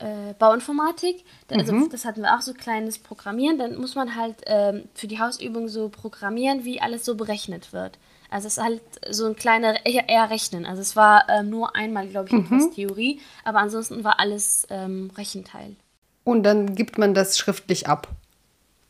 äh, 0.00 0.34
Bauinformatik, 0.38 1.24
also 1.50 1.72
Mhm. 1.72 1.88
das 1.90 2.04
hatten 2.04 2.22
wir 2.22 2.34
auch 2.36 2.40
so 2.42 2.52
kleines 2.54 2.98
Programmieren, 2.98 3.58
dann 3.58 3.76
muss 3.76 3.94
man 3.94 4.16
halt 4.16 4.36
ähm, 4.46 4.84
für 4.94 5.06
die 5.06 5.20
Hausübung 5.20 5.68
so 5.68 5.88
programmieren, 5.88 6.64
wie 6.64 6.80
alles 6.80 7.04
so 7.04 7.14
berechnet 7.14 7.72
wird. 7.72 7.98
Also 8.30 8.46
es 8.46 8.58
ist 8.58 8.62
halt 8.62 8.82
so 9.10 9.26
ein 9.26 9.34
kleiner, 9.36 9.84
eher, 9.84 10.08
eher 10.08 10.30
Rechnen. 10.30 10.64
Also 10.64 10.80
es 10.82 10.94
war 10.94 11.28
ähm, 11.28 11.50
nur 11.50 11.74
einmal, 11.74 12.06
glaube 12.08 12.28
ich, 12.28 12.32
Mhm. 12.32 12.44
etwas 12.44 12.70
Theorie, 12.70 13.20
aber 13.44 13.58
ansonsten 13.58 14.04
war 14.04 14.20
alles 14.20 14.66
ähm, 14.70 15.10
Rechenteil. 15.16 15.74
Und 16.24 16.44
dann 16.44 16.74
gibt 16.76 16.96
man 16.98 17.12
das 17.14 17.38
schriftlich 17.38 17.88
ab. 17.88 18.08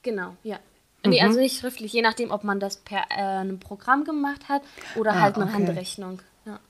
Genau, 0.03 0.37
ja. 0.43 0.59
Mhm. 1.05 1.11
Nee, 1.11 1.23
also 1.23 1.39
nicht 1.41 1.59
schriftlich, 1.59 1.93
je 1.93 2.03
nachdem, 2.03 2.31
ob 2.31 2.45
man 2.45 2.61
das 2.61 2.77
per 2.77 3.05
äh, 3.11 3.15
einem 3.15 3.59
Programm 3.61 4.05
gemacht 4.05 4.49
hat 4.49 4.63
oder 4.99 5.13
Ah, 5.13 5.21
halt 5.21 5.37
eine 5.37 5.47
okay. 5.47 5.55
Handrechnung. 5.55 6.21
Ja. 6.47 6.61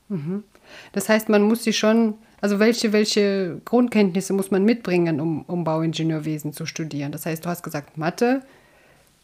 Das 0.93 1.09
heißt, 1.09 1.29
man 1.29 1.43
muss 1.43 1.63
sich 1.63 1.77
schon, 1.77 2.15
also 2.41 2.59
welche, 2.59 2.93
welche 2.93 3.61
Grundkenntnisse 3.65 4.33
muss 4.33 4.51
man 4.51 4.63
mitbringen, 4.63 5.19
um, 5.19 5.43
um 5.43 5.63
Bauingenieurwesen 5.63 6.53
zu 6.53 6.65
studieren? 6.65 7.11
Das 7.11 7.25
heißt, 7.25 7.45
du 7.45 7.49
hast 7.49 7.63
gesagt 7.63 7.97
Mathe, 7.97 8.41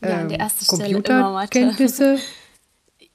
Ja, 0.01 0.21
ähm. 0.21 0.37
Computerkenntnisse. 0.67 2.19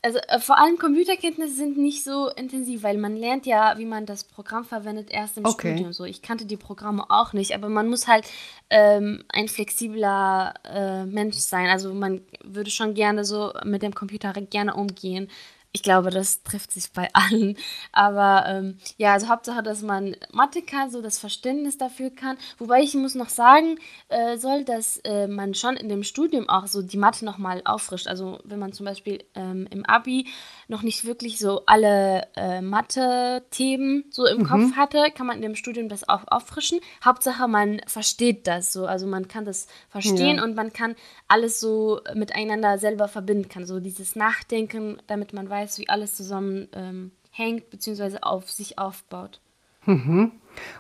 Also 0.04 0.18
äh, 0.18 0.40
vor 0.40 0.58
allem 0.58 0.78
Computerkenntnisse 0.78 1.54
sind 1.54 1.78
nicht 1.78 2.02
so 2.02 2.28
intensiv, 2.30 2.82
weil 2.82 2.98
man 2.98 3.14
lernt 3.16 3.46
ja, 3.46 3.78
wie 3.78 3.84
man 3.84 4.04
das 4.04 4.24
Programm 4.24 4.64
verwendet, 4.64 5.12
erst 5.12 5.38
im 5.38 5.44
Okay. 5.44 5.74
Studium. 5.74 5.92
So, 5.92 6.04
ich 6.04 6.22
kannte 6.22 6.44
die 6.44 6.56
Programme 6.56 7.04
auch 7.08 7.32
nicht, 7.32 7.54
aber 7.54 7.68
man 7.68 7.88
muss 7.88 8.08
halt 8.08 8.28
ähm, 8.68 9.22
ein 9.28 9.46
flexibler 9.46 10.54
äh, 10.64 11.04
Mensch 11.04 11.36
sein. 11.36 11.68
Also 11.68 11.94
man 11.94 12.20
würde 12.42 12.70
schon 12.70 12.94
gerne 12.94 13.24
so 13.24 13.52
mit 13.64 13.82
dem 13.82 13.94
Computer 13.94 14.32
gerne 14.32 14.74
umgehen. 14.74 15.28
Ich 15.75 15.83
glaube, 15.83 16.11
das 16.11 16.43
trifft 16.43 16.73
sich 16.73 16.93
bei 16.93 17.09
allen. 17.14 17.57
Aber 17.93 18.45
ähm, 18.47 18.79
ja, 18.99 19.14
also 19.14 19.29
Hauptsache, 19.29 19.62
dass 19.62 19.81
man 19.83 20.14
Mathe 20.31 20.61
kann, 20.62 20.91
so 20.91 21.00
das 21.00 21.19
Verständnis 21.19 21.79
dafür 21.79 22.11
kann. 22.11 22.37
Wobei 22.59 22.83
ich 22.83 22.95
muss 22.95 23.14
noch 23.14 23.31
sagen 23.31 23.79
äh, 24.09 24.37
soll, 24.37 24.64
dass 24.64 24.99
äh, 24.99 25.26
man 25.29 25.55
schon 25.55 25.76
in 25.76 25.88
dem 25.88 26.02
Studium 26.02 26.49
auch 26.49 26.67
so 26.67 26.83
die 26.83 26.99
Mathe 26.99 27.25
nochmal 27.25 27.62
auffrischt. 27.64 28.07
Also 28.07 28.38
wenn 28.45 28.59
man 28.59 28.73
zum 28.75 28.85
Beispiel 28.85 29.25
ähm, 29.35 29.67
im 29.71 29.87
Abi 29.87 30.26
noch 30.69 30.83
nicht 30.83 31.05
wirklich 31.07 31.38
so 31.38 31.62
alle 31.67 32.29
äh, 32.37 32.61
Mathe-Themen 32.61 34.05
so 34.11 34.26
im 34.26 34.47
Kopf 34.47 34.76
hatte, 34.76 35.11
kann 35.14 35.26
man 35.26 35.37
in 35.37 35.43
dem 35.43 35.57
Studium 35.57 35.88
das 35.88 36.09
auch 36.09 36.25
auffrischen. 36.26 36.81
Hauptsache, 37.05 37.49
man 37.49 37.81
versteht 37.87 38.47
das 38.47 38.73
so. 38.73 38.87
Also 38.87 39.07
man 39.07 39.29
kann 39.29 39.45
das 39.45 39.67
verstehen 39.88 40.37
Ja. 40.37 40.45
und 40.45 40.55
man 40.55 40.73
kann 40.73 40.97
alles 41.29 41.61
so 41.61 42.00
miteinander 42.14 42.79
selber 42.79 43.09
verbinden 43.09 43.49
kann. 43.49 43.64
So 43.67 43.81
dieses 43.81 44.17
Nachdenken, 44.17 44.99
damit 45.07 45.33
man 45.33 45.49
weiß, 45.49 45.62
wie 45.78 45.88
alles 45.88 46.14
zusammen 46.14 46.69
ähm, 46.73 47.12
hängt 47.31 47.71
bzw. 47.71 48.19
auf 48.23 48.50
sich 48.50 48.78
aufbaut. 48.78 49.40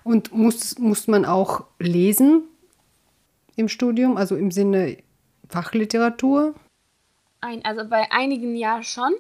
Und 0.04 0.32
muss, 0.32 0.78
muss 0.78 1.08
man 1.08 1.24
auch 1.24 1.64
lesen 1.78 2.44
im 3.56 3.68
Studium, 3.68 4.16
also 4.16 4.36
im 4.36 4.50
Sinne 4.50 4.98
Fachliteratur? 5.48 6.54
Ein, 7.40 7.64
also 7.64 7.88
bei 7.88 8.10
einigen 8.12 8.54
ja 8.54 8.82
schon. 8.82 9.12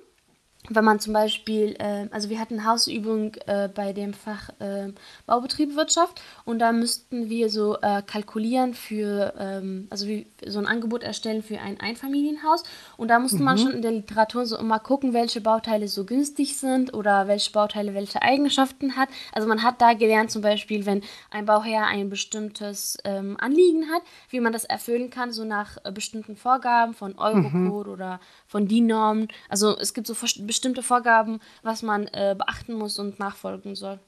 Wenn 0.68 0.84
man 0.84 1.00
zum 1.00 1.12
Beispiel, 1.12 1.74
äh, 1.80 2.06
also 2.12 2.30
wir 2.30 2.38
hatten 2.38 2.64
Hausübung 2.64 3.34
äh, 3.46 3.68
bei 3.68 3.92
dem 3.92 4.14
Fach 4.14 4.48
äh, 4.60 4.92
Baubetriebswirtschaft 5.26 6.22
und 6.44 6.60
da 6.60 6.70
müssten 6.70 7.28
wir 7.28 7.50
so 7.50 7.78
äh, 7.80 8.00
kalkulieren 8.02 8.74
für, 8.74 9.34
ähm, 9.38 9.88
also 9.90 10.06
wie, 10.06 10.26
so 10.46 10.60
ein 10.60 10.66
Angebot 10.68 11.02
erstellen 11.02 11.42
für 11.42 11.58
ein 11.58 11.80
Einfamilienhaus 11.80 12.62
und 12.96 13.08
da 13.08 13.18
musste 13.18 13.42
man 13.42 13.58
schon 13.58 13.72
in 13.72 13.82
der 13.82 13.90
Literatur 13.90 14.46
so 14.46 14.56
immer 14.56 14.78
gucken, 14.78 15.12
welche 15.12 15.40
Bauteile 15.40 15.88
so 15.88 16.04
günstig 16.04 16.56
sind 16.56 16.94
oder 16.94 17.26
welche 17.26 17.50
Bauteile 17.50 17.92
welche 17.94 18.22
Eigenschaften 18.22 18.94
hat. 18.96 19.08
Also 19.32 19.48
man 19.48 19.64
hat 19.64 19.80
da 19.80 19.94
gelernt 19.94 20.30
zum 20.30 20.42
Beispiel, 20.42 20.86
wenn 20.86 21.02
ein 21.30 21.44
Bauherr 21.44 21.86
ein 21.86 22.08
bestimmtes 22.08 22.98
ähm, 23.04 23.36
Anliegen 23.40 23.88
hat, 23.90 24.02
wie 24.30 24.38
man 24.38 24.52
das 24.52 24.64
erfüllen 24.64 25.10
kann, 25.10 25.32
so 25.32 25.44
nach 25.44 25.78
äh, 25.84 25.90
bestimmten 25.90 26.36
Vorgaben 26.36 26.94
von 26.94 27.18
Eurocode 27.18 27.88
oder 27.88 28.20
von 28.46 28.68
DIN-Normen. 28.68 29.26
Also 29.48 29.76
es 29.76 29.92
gibt 29.92 30.06
so 30.06 30.14
vers- 30.14 30.38
bestimmte 30.52 30.82
Vorgaben, 30.82 31.40
was 31.62 31.82
man 31.82 32.06
äh, 32.08 32.34
beachten 32.36 32.74
muss 32.74 32.98
und 32.98 33.18
nachfolgen 33.18 33.74
soll. 33.74 33.98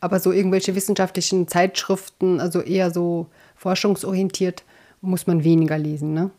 Aber 0.00 0.18
so 0.18 0.32
irgendwelche 0.32 0.74
wissenschaftlichen 0.74 1.46
Zeitschriften, 1.46 2.40
also 2.40 2.60
eher 2.60 2.90
so 2.90 3.26
forschungsorientiert, 3.56 4.64
muss 5.02 5.26
man 5.26 5.44
weniger 5.44 5.78
lesen, 5.78 6.14
ne? 6.14 6.30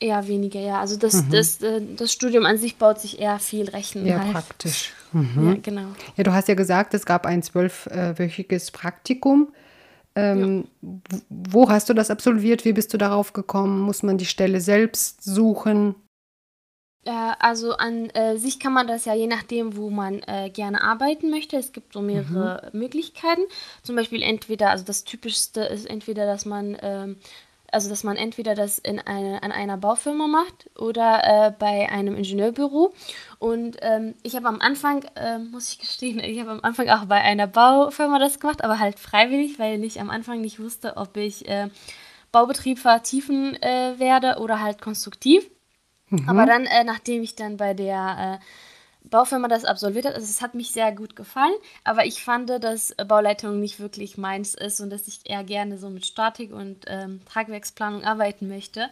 Eher 0.00 0.26
weniger, 0.26 0.58
ja. 0.58 0.80
Also 0.80 0.96
das, 0.96 1.28
das, 1.28 1.62
äh, 1.62 1.80
das 1.96 2.12
Studium 2.12 2.44
an 2.44 2.58
sich 2.58 2.76
baut 2.76 2.98
sich 2.98 3.20
eher 3.20 3.38
viel 3.38 3.68
Rechnen 3.68 4.06
Eher 4.06 4.18
halt. 4.18 4.32
praktisch. 4.32 4.92
Ja, 5.12 5.54
genau. 5.62 5.88
Ja, 6.16 6.24
du 6.24 6.32
hast 6.32 6.48
ja 6.48 6.54
gesagt, 6.54 6.94
es 6.94 7.04
gab 7.06 7.26
ein 7.26 7.42
zwölfwöchiges 7.42 8.70
Praktikum. 8.70 9.52
Ähm, 10.14 10.64
w- 10.80 11.20
Wo 11.28 11.68
hast 11.70 11.88
du 11.88 11.94
das 11.94 12.10
absolviert? 12.10 12.64
Wie 12.64 12.72
bist 12.72 12.92
du 12.92 12.98
darauf 12.98 13.32
gekommen? 13.32 13.80
Muss 13.80 14.02
man 14.02 14.18
die 14.18 14.26
Stelle 14.26 14.60
selbst 14.60 15.22
suchen? 15.22 15.94
Äh, 17.04 17.10
also 17.38 17.72
an 17.74 18.10
äh, 18.10 18.36
sich 18.36 18.60
kann 18.60 18.72
man 18.72 18.86
das 18.86 19.04
ja 19.04 19.14
je 19.14 19.26
nachdem, 19.26 19.76
wo 19.76 19.90
man 19.90 20.22
äh, 20.26 20.50
gerne 20.50 20.82
arbeiten 20.82 21.30
möchte. 21.30 21.56
Es 21.56 21.72
gibt 21.72 21.92
so 21.92 22.00
mehrere 22.00 22.70
Möglichkeiten. 22.72 23.42
Zum 23.82 23.96
Beispiel 23.96 24.22
entweder, 24.22 24.70
also 24.70 24.84
das 24.84 25.04
Typischste 25.04 25.62
ist 25.62 25.86
entweder, 25.86 26.26
dass 26.26 26.44
man 26.44 26.76
ähm, 26.82 27.16
also 27.72 27.88
dass 27.88 28.04
man 28.04 28.16
entweder 28.16 28.54
das 28.54 28.78
in 28.78 29.00
eine, 29.00 29.42
an 29.42 29.50
einer 29.50 29.78
Baufirma 29.78 30.26
macht 30.26 30.70
oder 30.78 31.22
äh, 31.24 31.52
bei 31.58 31.88
einem 31.88 32.14
Ingenieurbüro. 32.16 32.92
Und 33.38 33.78
ähm, 33.80 34.14
ich 34.22 34.36
habe 34.36 34.46
am 34.46 34.60
Anfang, 34.60 35.04
äh, 35.16 35.38
muss 35.38 35.72
ich 35.72 35.78
gestehen, 35.78 36.20
ich 36.20 36.38
habe 36.38 36.50
am 36.50 36.60
Anfang 36.62 36.90
auch 36.90 37.06
bei 37.06 37.20
einer 37.20 37.46
Baufirma 37.46 38.18
das 38.18 38.38
gemacht, 38.38 38.62
aber 38.62 38.78
halt 38.78 38.98
freiwillig, 38.98 39.58
weil 39.58 39.82
ich 39.82 40.00
am 40.00 40.10
Anfang 40.10 40.42
nicht 40.42 40.60
wusste, 40.60 40.98
ob 40.98 41.16
ich 41.16 41.48
äh, 41.48 41.68
Baubetrieb 42.30 42.78
vertiefen 42.78 43.60
äh, 43.62 43.98
werde 43.98 44.38
oder 44.38 44.60
halt 44.60 44.80
konstruktiv. 44.80 45.48
Aber 46.26 46.46
dann, 46.46 46.66
äh, 46.66 46.84
nachdem 46.84 47.22
ich 47.22 47.34
dann 47.34 47.56
bei 47.56 47.74
der 47.74 48.40
äh, 48.40 49.08
Baufirma 49.08 49.48
das 49.48 49.64
absolviert 49.64 50.04
habe, 50.04 50.14
also 50.14 50.26
es 50.26 50.42
hat 50.42 50.54
mich 50.54 50.70
sehr 50.70 50.92
gut 50.92 51.16
gefallen, 51.16 51.54
aber 51.84 52.06
ich 52.06 52.22
fand, 52.22 52.50
dass 52.50 52.94
Bauleitung 53.08 53.60
nicht 53.60 53.80
wirklich 53.80 54.16
meins 54.16 54.54
ist 54.54 54.80
und 54.80 54.90
dass 54.90 55.08
ich 55.08 55.20
eher 55.24 55.44
gerne 55.44 55.78
so 55.78 55.90
mit 55.90 56.06
Statik 56.06 56.52
und 56.52 56.84
ähm, 56.86 57.20
Tragwerksplanung 57.30 58.04
arbeiten 58.04 58.48
möchte. 58.48 58.88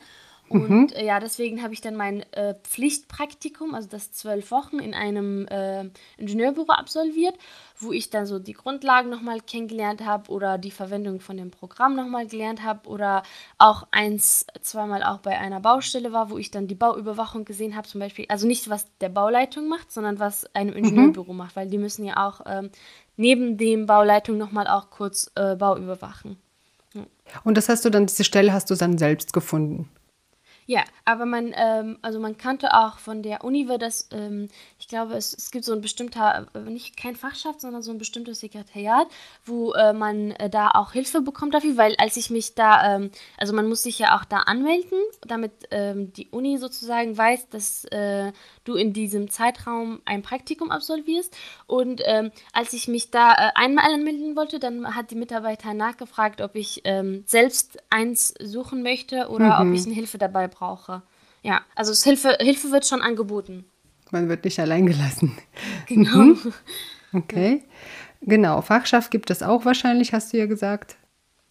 Und 0.50 0.96
äh, 0.96 1.04
ja, 1.06 1.20
deswegen 1.20 1.62
habe 1.62 1.74
ich 1.74 1.80
dann 1.80 1.94
mein 1.94 2.22
äh, 2.32 2.54
Pflichtpraktikum, 2.64 3.72
also 3.74 3.88
das 3.88 4.10
zwölf 4.10 4.50
Wochen, 4.50 4.80
in 4.80 4.94
einem 4.94 5.46
äh, 5.46 5.88
Ingenieurbüro 6.16 6.72
absolviert, 6.72 7.36
wo 7.78 7.92
ich 7.92 8.10
dann 8.10 8.26
so 8.26 8.40
die 8.40 8.54
Grundlagen 8.54 9.10
nochmal 9.10 9.40
kennengelernt 9.40 10.04
habe 10.04 10.30
oder 10.30 10.58
die 10.58 10.72
Verwendung 10.72 11.20
von 11.20 11.36
dem 11.36 11.52
Programm 11.52 11.94
nochmal 11.94 12.26
gelernt 12.26 12.64
habe 12.64 12.88
oder 12.88 13.22
auch 13.58 13.86
eins, 13.92 14.44
zweimal 14.60 15.04
auch 15.04 15.18
bei 15.18 15.38
einer 15.38 15.60
Baustelle 15.60 16.12
war, 16.12 16.30
wo 16.30 16.36
ich 16.36 16.50
dann 16.50 16.66
die 16.66 16.74
Bauüberwachung 16.74 17.44
gesehen 17.44 17.76
habe, 17.76 17.86
zum 17.86 18.00
Beispiel. 18.00 18.26
Also 18.28 18.48
nicht, 18.48 18.68
was 18.68 18.86
der 19.00 19.08
Bauleitung 19.08 19.68
macht, 19.68 19.92
sondern 19.92 20.18
was 20.18 20.52
einem 20.54 20.74
Ingenieurbüro 20.74 21.32
macht, 21.32 21.54
weil 21.54 21.68
die 21.68 21.78
müssen 21.78 22.04
ja 22.04 22.26
auch 22.26 22.40
ähm, 22.46 22.70
neben 23.16 23.56
dem 23.56 23.86
Bauleitung 23.86 24.36
nochmal 24.36 24.66
auch 24.66 24.90
kurz 24.90 25.30
äh, 25.36 25.54
Bau 25.54 25.76
überwachen. 25.76 26.38
Und 27.44 27.56
das 27.56 27.68
hast 27.68 27.84
du 27.84 27.90
dann, 27.90 28.06
diese 28.06 28.24
Stelle 28.24 28.52
hast 28.52 28.70
du 28.70 28.74
dann 28.74 28.98
selbst 28.98 29.32
gefunden. 29.32 29.88
Ja, 30.66 30.84
aber 31.04 31.26
man, 31.26 31.52
ähm, 31.56 31.98
also 32.02 32.20
man 32.20 32.36
kannte 32.36 32.74
auch 32.74 32.98
von 32.98 33.22
der 33.22 33.42
Uni, 33.42 33.68
wird 33.68 33.82
das, 33.82 34.08
ähm, 34.12 34.48
ich 34.78 34.86
glaube, 34.86 35.14
es, 35.14 35.36
es 35.36 35.50
gibt 35.50 35.64
so 35.64 35.72
ein 35.72 35.80
bestimmter, 35.80 36.46
äh, 36.54 36.58
nicht 36.60 36.96
kein 36.96 37.16
Fachschaft, 37.16 37.60
sondern 37.60 37.82
so 37.82 37.90
ein 37.90 37.98
bestimmtes 37.98 38.40
Sekretariat, 38.40 39.08
wo 39.44 39.72
äh, 39.72 39.92
man 39.92 40.30
äh, 40.32 40.48
da 40.48 40.70
auch 40.70 40.92
Hilfe 40.92 41.22
bekommt 41.22 41.54
dafür, 41.54 41.76
weil 41.76 41.96
als 41.96 42.16
ich 42.16 42.30
mich 42.30 42.54
da, 42.54 42.96
ähm, 42.96 43.10
also 43.36 43.52
man 43.52 43.68
muss 43.68 43.82
sich 43.82 43.98
ja 43.98 44.16
auch 44.16 44.24
da 44.24 44.38
anmelden, 44.38 44.98
damit 45.26 45.52
ähm, 45.70 46.12
die 46.12 46.28
Uni 46.28 46.58
sozusagen 46.58 47.16
weiß, 47.16 47.48
dass 47.48 47.84
äh, 47.86 48.32
du 48.64 48.74
in 48.74 48.92
diesem 48.92 49.30
Zeitraum 49.30 50.00
ein 50.04 50.22
Praktikum 50.22 50.70
absolvierst. 50.70 51.36
Und 51.66 52.00
ähm, 52.04 52.30
als 52.52 52.72
ich 52.72 52.88
mich 52.88 53.10
da 53.10 53.32
äh, 53.32 53.50
einmal 53.54 53.92
anmelden 53.92 54.36
wollte, 54.36 54.58
dann 54.58 54.94
hat 54.94 55.10
die 55.10 55.16
Mitarbeiter 55.16 55.74
nachgefragt, 55.74 56.40
ob 56.40 56.54
ich 56.54 56.82
ähm, 56.84 57.24
selbst 57.26 57.78
eins 57.90 58.34
suchen 58.40 58.82
möchte 58.82 59.28
oder 59.28 59.60
ob 59.60 59.72
ich 59.72 59.84
eine 59.86 59.94
Hilfe 59.94 60.18
dabei 60.18 60.49
brauche. 60.50 61.02
Ja, 61.42 61.62
also 61.74 61.92
Hilfe, 61.94 62.36
Hilfe 62.40 62.70
wird 62.70 62.86
schon 62.86 63.02
angeboten. 63.02 63.64
Man 64.10 64.28
wird 64.28 64.44
nicht 64.44 64.58
allein 64.58 64.86
gelassen. 64.86 65.36
Genau. 65.86 66.36
Okay. 67.12 67.64
Genau, 68.20 68.60
Fachschaft 68.60 69.10
gibt 69.10 69.30
es 69.30 69.42
auch 69.42 69.64
wahrscheinlich, 69.64 70.12
hast 70.12 70.32
du 70.32 70.38
ja 70.38 70.46
gesagt. 70.46 70.96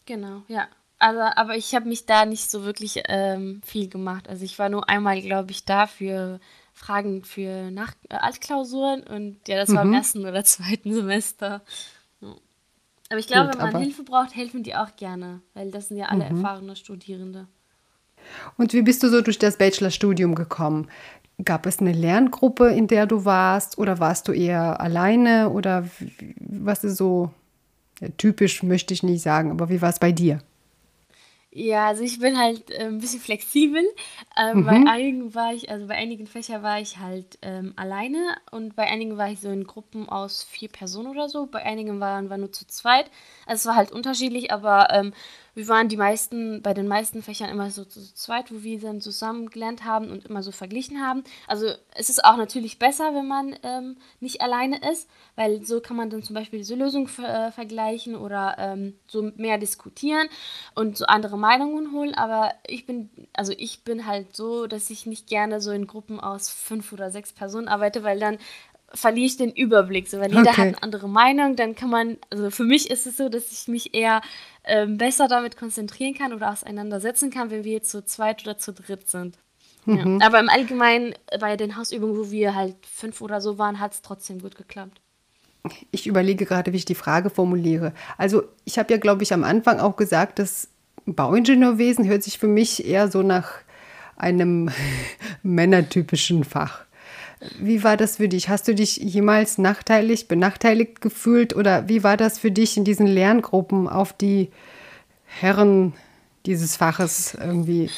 Genau, 0.06 0.44
ja. 0.48 0.68
Also, 1.00 1.22
aber 1.22 1.56
ich 1.56 1.74
habe 1.76 1.88
mich 1.88 2.06
da 2.06 2.26
nicht 2.26 2.52
so 2.52 2.64
wirklich 2.64 3.02
ähm, 3.08 3.62
viel 3.66 3.90
gemacht. 3.90 4.28
Also 4.28 4.44
ich 4.44 4.60
war 4.60 4.70
nur 4.70 4.90
einmal, 4.90 5.22
glaube 5.22 5.52
ich, 5.52 5.66
da 5.66 5.88
für 5.88 6.40
Fragen 6.74 7.24
für 7.24 7.72
Nach 7.72 7.94
äh, 8.10 8.16
Altklausuren 8.16 9.04
und 9.04 9.48
ja, 9.48 9.58
das 9.58 9.74
war 9.74 9.84
im 9.84 9.94
ersten 9.94 10.26
oder 10.26 10.44
zweiten 10.46 10.94
Semester. 10.94 11.62
Ja. 12.22 12.36
Aber 13.10 13.20
ich 13.20 13.28
glaube, 13.28 13.52
Gut, 13.52 13.62
wenn 13.62 13.74
man 13.74 13.82
Hilfe 13.82 14.04
braucht, 14.04 14.36
helfen 14.36 14.64
die 14.64 14.76
auch 14.76 14.96
gerne, 14.96 15.42
weil 15.54 15.72
das 15.72 15.88
sind 15.88 15.98
ja 15.98 16.08
alle 16.08 16.26
erfahrene 16.26 16.76
Studierende. 16.76 17.48
Und 18.58 18.74
wie 18.74 18.82
bist 18.82 19.04
du 19.04 19.10
so 19.10 19.22
durch 19.22 19.40
das 19.40 19.58
Bachelorstudium 19.58 20.36
gekommen? 20.36 20.88
Gab 21.44 21.66
es 21.66 21.80
eine 21.80 21.94
Lerngruppe, 21.94 22.68
in 22.70 22.88
der 22.88 23.06
du 23.06 23.24
warst 23.26 23.78
oder 23.78 24.00
warst 24.00 24.28
du 24.28 24.34
eher 24.34 24.82
alleine 24.82 25.50
oder 25.50 25.86
was 26.40 26.84
ist 26.84 26.98
so 26.98 27.32
ja, 28.02 28.10
typisch, 28.18 28.64
möchte 28.64 28.94
ich 28.94 29.04
nicht 29.04 29.22
sagen, 29.22 29.52
aber 29.52 29.70
wie 29.70 29.82
war 29.82 29.90
es 29.90 30.00
bei 30.00 30.12
dir? 30.12 30.42
Ja, 31.52 31.88
also 31.88 32.04
ich 32.04 32.20
bin 32.20 32.38
halt 32.38 32.70
äh, 32.70 32.86
ein 32.86 33.00
bisschen 33.00 33.20
flexibel. 33.20 33.84
Ähm, 34.38 34.60
mhm. 34.60 34.66
Bei 34.66 34.92
einigen 34.92 35.34
war 35.34 35.52
ich, 35.52 35.70
also 35.72 35.88
bei 35.88 35.96
einigen 35.96 36.28
Fächern 36.28 36.62
war 36.62 36.80
ich 36.80 37.00
halt 37.00 37.40
ähm, 37.42 37.74
alleine 37.76 38.36
und 38.52 38.76
bei 38.76 38.86
einigen 38.88 39.18
war 39.18 39.32
ich 39.32 39.42
so 39.42 39.50
in 39.50 39.64
Gruppen 39.64 40.08
aus 40.08 40.44
vier 40.44 40.70
Personen 40.70 41.08
oder 41.08 41.28
so. 41.28 41.48
Bei 41.48 41.64
einigen 41.64 42.00
waren 42.00 42.30
wir 42.30 42.38
nur 42.38 42.52
zu 42.52 42.68
zweit. 42.68 43.10
Also 43.48 43.62
es 43.62 43.66
war 43.66 43.76
halt 43.76 43.92
unterschiedlich, 43.92 44.52
aber 44.52 44.90
ähm, 44.92 45.14
wir 45.56 45.68
waren 45.68 45.90
die 45.90 45.98
meisten, 45.98 46.62
bei 46.62 46.74
den 46.74 46.88
meisten 46.88 47.22
Fächern 47.22 47.50
immer 47.50 47.70
so 47.72 47.86
zu 47.86 48.14
zweit, 48.14 48.52
wo 48.52 48.64
wir 48.64 48.80
dann 48.80 49.02
zusammen 49.02 49.50
gelernt 49.50 49.84
haben 49.84 50.10
und 50.10 50.26
immer 50.26 50.44
so 50.44 50.52
verglichen 50.52 51.02
haben. 51.02 51.24
Also 51.48 51.68
es 51.96 52.10
ist 52.10 52.24
auch 52.24 52.38
natürlich 52.38 52.80
besser, 52.80 53.14
wenn 53.16 53.28
man 53.28 53.56
ähm, 53.64 53.98
nicht 54.20 54.42
alleine 54.42 54.80
ist, 54.92 55.10
weil 55.36 55.66
so 55.66 55.82
kann 55.82 55.98
man 55.98 56.10
dann 56.10 56.24
zum 56.24 56.34
Beispiel 56.36 56.60
diese 56.60 56.76
Lösung 56.76 57.10
äh, 57.20 57.52
vergleichen 57.52 58.16
oder 58.16 58.56
ähm, 58.58 58.96
so 59.08 59.32
mehr 59.36 59.58
diskutieren 59.58 60.28
und 60.76 60.98
so 60.98 61.06
andere 61.06 61.38
Meinungen 61.38 61.94
holen. 61.94 62.14
Aber 62.14 62.54
ich 62.68 62.86
bin, 62.86 63.10
also 63.34 63.54
ich 63.58 63.84
bin 63.84 64.06
halt 64.06 64.36
so, 64.36 64.68
dass 64.68 64.90
ich 64.90 65.06
nicht 65.06 65.28
gerne 65.28 65.62
so 65.62 65.72
in 65.72 65.88
Gruppen 65.88 66.20
aus 66.20 66.50
fünf 66.50 66.94
oder 66.94 67.12
sechs 67.12 67.34
Personen 67.34 67.68
arbeite, 67.68 68.04
weil 68.04 68.20
dann 68.20 68.38
verliere 68.94 69.28
ich 69.28 69.38
den 69.38 69.52
Überblick. 69.52 70.08
So, 70.08 70.20
weil 70.20 70.30
jeder 70.30 70.42
okay. 70.42 70.52
hat 70.52 70.60
eine 70.60 70.84
andere 70.84 71.10
Meinung, 71.10 71.56
dann 71.56 71.76
kann 71.76 71.90
man, 71.90 72.18
also 72.30 72.50
für 72.50 72.64
mich 72.64 72.90
ist 72.90 73.08
es 73.08 73.18
so, 73.18 73.30
dass 73.30 73.52
ich 73.52 73.68
mich 73.68 73.94
eher 73.94 74.22
ähm, 74.64 74.98
besser 74.98 75.28
damit 75.28 75.58
konzentrieren 75.58 76.14
kann 76.14 76.34
oder 76.34 76.52
auseinandersetzen 76.52 77.30
kann, 77.30 77.52
wenn 77.52 77.64
wir 77.64 77.74
jetzt 77.74 77.92
zu 77.92 78.04
zweit 78.04 78.44
oder 78.44 78.58
zu 78.58 78.74
dritt 78.74 79.08
sind. 79.08 79.38
Mhm. 79.86 80.20
Ja. 80.20 80.28
Aber 80.28 80.40
im 80.40 80.50
Allgemeinen 80.50 81.14
bei 81.40 81.58
den 81.58 81.78
Hausübungen, 81.78 82.18
wo 82.18 82.32
wir 82.32 82.56
halt 82.56 82.76
fünf 82.86 83.22
oder 83.22 83.42
so 83.42 83.58
waren, 83.58 83.80
hat 83.80 83.94
es 83.94 84.02
trotzdem 84.02 84.42
gut 84.42 84.56
geklappt. 84.56 85.02
Ich 85.92 86.08
überlege 86.08 86.46
gerade, 86.46 86.72
wie 86.72 86.78
ich 86.78 86.86
die 86.86 86.96
Frage 86.96 87.30
formuliere. 87.30 87.94
Also 88.18 88.44
ich 88.66 88.80
habe 88.80 88.94
ja, 88.94 89.00
glaube 89.00 89.24
ich, 89.24 89.34
am 89.34 89.44
Anfang 89.44 89.80
auch 89.80 89.98
gesagt, 89.98 90.40
dass 90.40 90.70
Bauingenieurwesen 91.06 92.08
hört 92.08 92.24
sich 92.24 92.40
für 92.40 92.48
mich 92.48 92.86
eher 92.86 93.10
so 93.10 93.22
nach 93.22 93.52
einem 94.16 94.70
männertypischen 95.44 96.44
Fach. 96.44 96.86
Wie 97.58 97.84
war 97.84 97.96
das 97.96 98.18
für 98.18 98.28
dich? 98.28 98.50
Hast 98.50 98.68
du 98.68 98.76
dich 98.76 98.98
jemals 98.98 99.58
nachteilig, 99.58 100.28
benachteiligt 100.28 101.00
gefühlt 101.00 101.56
oder 101.56 101.88
wie 101.88 102.04
war 102.04 102.18
das 102.18 102.38
für 102.38 102.52
dich 102.52 102.76
in 102.76 102.84
diesen 102.84 103.08
Lerngruppen 103.08 103.88
auf 103.88 104.12
die 104.12 104.52
Herren 105.26 105.94
dieses 106.46 106.76
Faches 106.76 107.36
irgendwie 107.36 107.90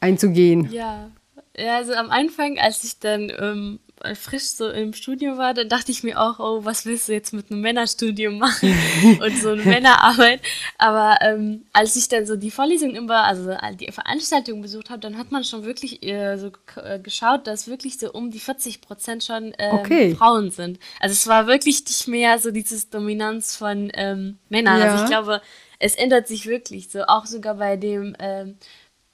einzugehen? 0.00 0.70
Ja, 0.72 1.10
ja 1.56 1.76
also 1.76 1.92
am 1.92 2.10
Anfang, 2.10 2.58
als 2.58 2.84
ich 2.84 2.98
dann 3.00 3.30
ähm, 3.38 3.80
frisch 4.14 4.44
so 4.44 4.68
im 4.68 4.92
Studium 4.92 5.38
war, 5.38 5.54
dann 5.54 5.68
dachte 5.68 5.90
ich 5.90 6.02
mir 6.02 6.20
auch, 6.20 6.38
oh, 6.38 6.64
was 6.64 6.84
willst 6.84 7.08
du 7.08 7.12
jetzt 7.12 7.32
mit 7.32 7.50
einem 7.50 7.60
Männerstudium 7.60 8.38
machen 8.38 8.76
und 9.20 9.36
so 9.38 9.50
eine 9.50 9.62
Männerarbeit. 9.62 10.40
Aber 10.78 11.18
ähm, 11.22 11.64
als 11.72 11.96
ich 11.96 12.08
dann 12.08 12.26
so 12.26 12.36
die 12.36 12.50
Vorlesung 12.50 12.94
immer, 12.94 13.24
also 13.24 13.56
die 13.78 13.90
Veranstaltung 13.90 14.60
besucht 14.62 14.90
habe, 14.90 15.00
dann 15.00 15.16
hat 15.16 15.32
man 15.32 15.44
schon 15.44 15.64
wirklich 15.64 16.02
äh, 16.02 16.36
so 16.36 16.50
äh, 16.76 16.98
geschaut, 16.98 17.46
dass 17.46 17.68
wirklich 17.68 17.98
so 17.98 18.12
um 18.12 18.30
die 18.30 18.40
40 18.40 18.80
Prozent 18.80 19.24
schon 19.24 19.52
ähm, 19.58 19.74
okay. 19.74 20.14
Frauen 20.14 20.50
sind. 20.50 20.78
Also 21.00 21.12
es 21.12 21.26
war 21.26 21.46
wirklich 21.46 21.84
nicht 21.84 22.08
mehr 22.08 22.38
so 22.38 22.50
dieses 22.50 22.90
Dominanz 22.90 23.56
von 23.56 23.90
ähm, 23.94 24.38
Männern. 24.48 24.80
Ja. 24.80 24.92
Also 24.92 25.04
ich 25.04 25.10
glaube, 25.10 25.40
es 25.78 25.94
ändert 25.94 26.28
sich 26.28 26.46
wirklich 26.46 26.90
so, 26.90 27.04
auch 27.04 27.26
sogar 27.26 27.54
bei 27.54 27.76
dem 27.76 28.14
ähm, 28.18 28.56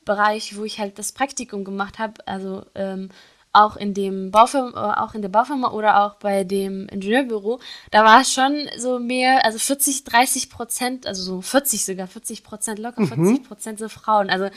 Bereich, 0.04 0.56
wo 0.56 0.64
ich 0.64 0.78
halt 0.78 0.98
das 0.98 1.12
Praktikum 1.12 1.64
gemacht 1.64 1.98
habe, 1.98 2.26
also 2.26 2.64
ähm, 2.74 3.10
auch 3.52 3.76
in 3.76 3.94
dem 3.94 4.30
Baufirma, 4.30 4.94
äh, 4.94 5.00
auch 5.00 5.14
in 5.14 5.22
der 5.22 5.28
Baufirma 5.28 5.70
oder 5.72 6.02
auch 6.04 6.14
bei 6.14 6.44
dem 6.44 6.88
Ingenieurbüro, 6.88 7.60
da 7.90 8.04
war 8.04 8.20
es 8.20 8.32
schon 8.32 8.68
so 8.78 8.98
mehr, 8.98 9.44
also 9.44 9.58
40, 9.58 10.04
30 10.04 10.50
Prozent, 10.50 11.06
also 11.06 11.22
so 11.22 11.40
40 11.40 11.84
sogar, 11.84 12.06
40 12.06 12.44
Prozent, 12.44 12.78
locker 12.78 13.06
40 13.06 13.18
mhm. 13.18 13.42
Prozent 13.42 13.78
so 13.78 13.88
Frauen. 13.88 14.30
Also 14.30 14.48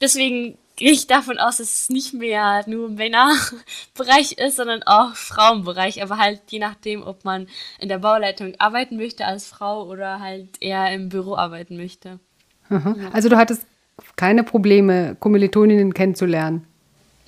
deswegen 0.00 0.58
gehe 0.76 0.92
ich 0.92 1.06
davon 1.06 1.38
aus, 1.38 1.58
dass 1.58 1.74
es 1.74 1.88
nicht 1.90 2.14
mehr 2.14 2.64
nur 2.66 2.88
Männerbereich 2.88 4.32
ist, 4.32 4.56
sondern 4.56 4.82
auch 4.84 5.14
Frauenbereich, 5.14 6.02
aber 6.02 6.16
halt 6.16 6.40
je 6.48 6.58
nachdem, 6.58 7.02
ob 7.02 7.24
man 7.24 7.46
in 7.78 7.88
der 7.88 7.98
Bauleitung 7.98 8.54
arbeiten 8.58 8.96
möchte 8.96 9.26
als 9.26 9.46
Frau 9.46 9.86
oder 9.86 10.20
halt 10.20 10.48
eher 10.60 10.92
im 10.92 11.08
Büro 11.10 11.36
arbeiten 11.36 11.76
möchte. 11.76 12.18
Also 13.12 13.28
du 13.28 13.36
hattest 13.36 13.66
keine 14.16 14.44
Probleme, 14.44 15.16
Kommilitoninnen 15.18 15.92
kennenzulernen? 15.92 16.66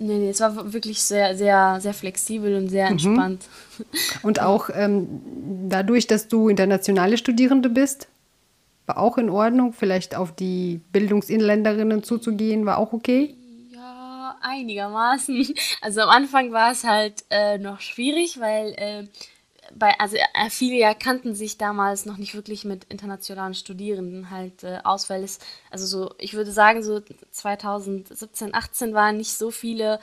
Nee, 0.03 0.19
nee, 0.19 0.31
es 0.31 0.41
war 0.41 0.73
wirklich 0.73 1.01
sehr, 1.01 1.37
sehr, 1.37 1.79
sehr 1.81 1.95
flexibel 1.95 2.57
und 2.57 2.69
sehr 2.69 2.87
mhm. 2.87 2.93
entspannt. 2.93 3.45
Und 4.23 4.41
auch 4.41 4.69
ähm, 4.73 5.23
dadurch, 5.69 6.07
dass 6.07 6.29
du 6.29 6.49
internationale 6.49 7.17
Studierende 7.17 7.69
bist, 7.69 8.09
war 8.87 8.99
auch 8.99 9.19
in 9.19 9.31
Ordnung, 9.31 9.73
vielleicht 9.73 10.15
auf 10.15 10.33
die 10.35 10.81
Bildungsinländerinnen 10.93 12.03
zuzugehen, 12.03 12.67
war 12.67 12.79
auch 12.79 12.93
okay? 12.93 13.35
Ja, 13.71 14.37
einigermaßen. 14.41 15.55
Also 15.81 16.03
am 16.03 16.11
Anfang 16.11 16.53
war 16.53 16.73
es 16.73 16.85
halt 16.85 17.25
äh, 17.31 17.59
noch 17.59 17.81
schwierig, 17.81 18.39
weil 18.41 18.73
äh, 18.77 19.05
bei, 19.75 19.99
also 19.99 20.17
äh, 20.17 20.51
viele 20.51 20.77
ja 20.77 20.95
kannten 20.95 21.35
sich 21.35 21.59
damals 21.59 22.07
noch 22.07 22.17
nicht 22.17 22.35
wirklich 22.35 22.65
mit 22.65 22.85
internationalen 22.85 23.55
Studierenden 23.55 24.31
halt 24.31 24.65
äh, 24.65 24.79
aus, 24.85 25.11
weil 25.11 25.25
es, 25.25 25.39
also 25.71 25.87
so, 25.87 26.15
ich 26.19 26.35
würde 26.35 26.53
sagen, 26.53 26.83
so 26.83 27.01
2017, 27.31 28.55
18 28.55 28.95
waren 28.95 29.17
nicht 29.17 29.33
so 29.33 29.51
viele 29.51 30.01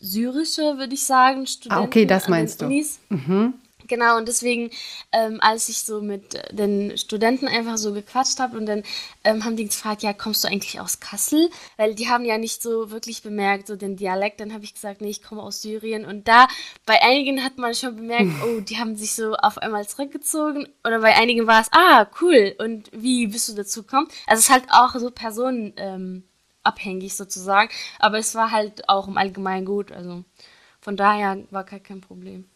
syrische, 0.00 0.78
würde 0.78 0.94
ich 0.94 1.04
sagen, 1.04 1.46
Studenten. 1.46 1.82
Ah, 1.82 1.86
okay, 1.86 2.06
das 2.06 2.28
meinst 2.28 2.62
du. 2.62 2.68
Mhm. 3.08 3.54
Genau, 3.86 4.16
und 4.16 4.26
deswegen, 4.26 4.70
ähm, 5.12 5.38
als 5.40 5.68
ich 5.68 5.82
so 5.82 6.00
mit 6.00 6.40
den 6.50 6.98
Studenten 6.98 7.46
einfach 7.46 7.76
so 7.76 7.92
gequatscht 7.92 8.40
habe 8.40 8.56
und 8.56 8.66
dann 8.66 8.82
ähm, 9.24 9.44
haben 9.44 9.56
die 9.56 9.66
gefragt, 9.66 10.02
ja, 10.02 10.12
kommst 10.12 10.44
du 10.44 10.48
eigentlich 10.48 10.80
aus 10.80 11.00
Kassel? 11.00 11.50
Weil 11.76 11.94
die 11.94 12.08
haben 12.08 12.24
ja 12.24 12.38
nicht 12.38 12.62
so 12.62 12.90
wirklich 12.90 13.22
bemerkt, 13.22 13.66
so 13.66 13.76
den 13.76 13.96
Dialekt. 13.96 14.40
Dann 14.40 14.52
habe 14.52 14.64
ich 14.64 14.74
gesagt, 14.74 15.00
nee, 15.00 15.10
ich 15.10 15.22
komme 15.22 15.42
aus 15.42 15.62
Syrien. 15.62 16.04
Und 16.04 16.28
da, 16.28 16.48
bei 16.84 17.02
einigen 17.02 17.44
hat 17.44 17.58
man 17.58 17.74
schon 17.74 17.96
bemerkt, 17.96 18.30
oh, 18.44 18.60
die 18.60 18.78
haben 18.78 18.96
sich 18.96 19.14
so 19.14 19.34
auf 19.34 19.58
einmal 19.58 19.86
zurückgezogen. 19.86 20.68
Oder 20.84 21.00
bei 21.00 21.14
einigen 21.14 21.46
war 21.46 21.60
es, 21.60 21.68
ah, 21.72 22.06
cool. 22.20 22.54
Und 22.58 22.90
wie 22.92 23.26
bist 23.26 23.48
du 23.48 23.54
dazu 23.54 23.82
gekommen? 23.82 24.08
Also 24.26 24.40
es 24.40 24.46
ist 24.46 24.50
halt 24.50 24.64
auch 24.70 24.94
so 24.94 25.10
personenabhängig 25.10 27.12
ähm, 27.12 27.16
sozusagen. 27.16 27.70
Aber 27.98 28.18
es 28.18 28.34
war 28.34 28.50
halt 28.50 28.88
auch 28.88 29.08
im 29.08 29.18
Allgemeinen 29.18 29.66
gut. 29.66 29.92
Also 29.92 30.24
von 30.80 30.96
daher 30.96 31.38
war 31.50 31.64
kein 31.64 32.00
Problem. 32.00 32.48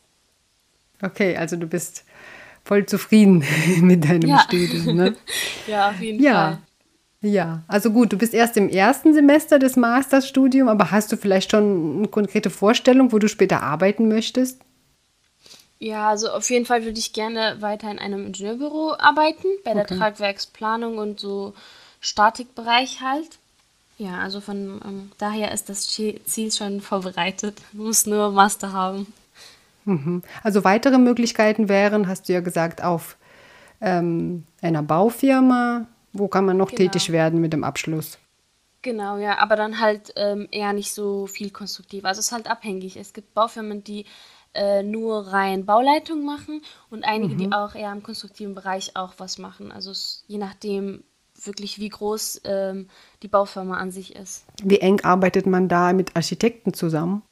Okay, 1.03 1.37
also 1.37 1.57
du 1.57 1.67
bist 1.67 2.05
voll 2.65 2.87
zufrieden 2.87 3.45
mit 3.81 4.09
deinem 4.09 4.29
ja. 4.29 4.41
Studium, 4.41 4.97
ne? 4.97 5.17
ja, 5.67 5.91
auf 5.91 6.01
jeden 6.01 6.23
ja. 6.23 6.33
Fall. 6.33 6.59
Ja, 7.23 7.63
also 7.69 7.91
gut, 7.91 8.13
du 8.15 8.17
bist 8.17 8.33
erst 8.33 8.57
im 8.57 8.71
ersten 8.71 9.13
Semester 9.13 9.59
des 9.59 9.77
Masterstudiums, 9.77 10.71
aber 10.71 10.91
hast 10.91 11.13
du 11.13 11.19
vielleicht 11.19 11.51
schon 11.51 11.99
eine 11.99 12.09
konkrete 12.09 12.49
Vorstellung, 12.49 13.13
wo 13.13 13.19
du 13.19 13.29
später 13.29 13.63
arbeiten 13.63 14.09
möchtest? 14.09 14.59
Ja, 15.79 16.09
also 16.09 16.31
auf 16.31 16.49
jeden 16.51 16.65
Fall 16.65 16.85
würde 16.85 16.99
ich 16.99 17.13
gerne 17.13 17.57
weiter 17.61 17.91
in 17.91 17.99
einem 17.99 18.27
Ingenieurbüro 18.27 18.95
arbeiten, 18.99 19.49
bei 19.65 19.75
der 19.75 19.85
okay. 19.85 19.99
Tragwerksplanung 19.99 20.97
und 20.97 21.21
so 21.21 21.53
Statikbereich 22.01 23.03
halt. 23.03 23.39
Ja, 23.99 24.21
also 24.21 24.41
von 24.41 24.81
ähm, 24.83 25.13
daher 25.19 25.53
ist 25.53 25.69
das 25.69 25.87
Ziel 25.87 26.53
schon 26.53 26.81
vorbereitet. 26.81 27.59
Muss 27.73 28.07
nur 28.07 28.31
Master 28.31 28.73
haben. 28.73 29.13
Mhm. 29.85 30.23
Also 30.43 30.65
weitere 30.65 30.99
Möglichkeiten 30.99 31.69
wären, 31.69 32.09
hast 32.09 32.29
du 32.29 32.33
ja 32.33 32.41
gesagt, 32.41 32.83
auf 32.83 33.17
ähm, 33.81 34.45
einer 34.61 34.83
Baufirma. 34.83 35.87
Wo 36.13 36.29
kann 36.29 36.45
man 36.45 36.57
noch 36.57 36.71
genau. 36.71 36.91
tätig 36.91 37.13
werden 37.13 37.41
mit 37.41 37.53
dem 37.53 37.63
Abschluss? 37.63 38.19
Genau, 38.83 39.19
ja, 39.19 39.39
aber 39.39 39.57
dann 39.57 39.81
halt 39.81 40.13
ähm, 40.17 40.49
eher 40.51 40.73
nicht 40.73 40.93
so 40.93 41.27
viel 41.27 41.51
konstruktiv. 41.51 42.05
Also 42.05 42.19
es 42.19 42.27
ist 42.27 42.33
halt 42.33 42.51
abhängig. 42.51 42.97
Es 42.97 43.13
gibt 43.13 43.35
Baufirmen, 43.35 43.85
die 43.85 44.07
äh, 44.55 44.83
nur 44.83 45.29
rein 45.29 45.67
Bauleitung 45.67 46.25
machen 46.25 46.63
und 46.89 47.05
einige, 47.05 47.35
mhm. 47.35 47.39
die 47.39 47.53
auch 47.53 47.75
eher 47.75 47.93
im 47.93 48.03
konstruktiven 48.03 48.55
Bereich 48.55 48.97
auch 48.97 49.15
was 49.19 49.39
machen. 49.39 49.71
Also 49.71 49.91
es, 49.91 50.25
je 50.27 50.39
nachdem 50.39 51.05
wirklich, 51.43 51.79
wie 51.79 51.89
groß 51.89 52.43
ähm, 52.45 52.89
die 53.23 53.29
Baufirma 53.29 53.77
an 53.77 53.91
sich 53.91 54.17
ist. 54.17 54.45
Wie 54.63 54.79
eng 54.79 55.01
arbeitet 55.03 55.47
man 55.47 55.69
da 55.69 55.93
mit 55.93 56.17
Architekten 56.17 56.75
zusammen? 56.75 57.23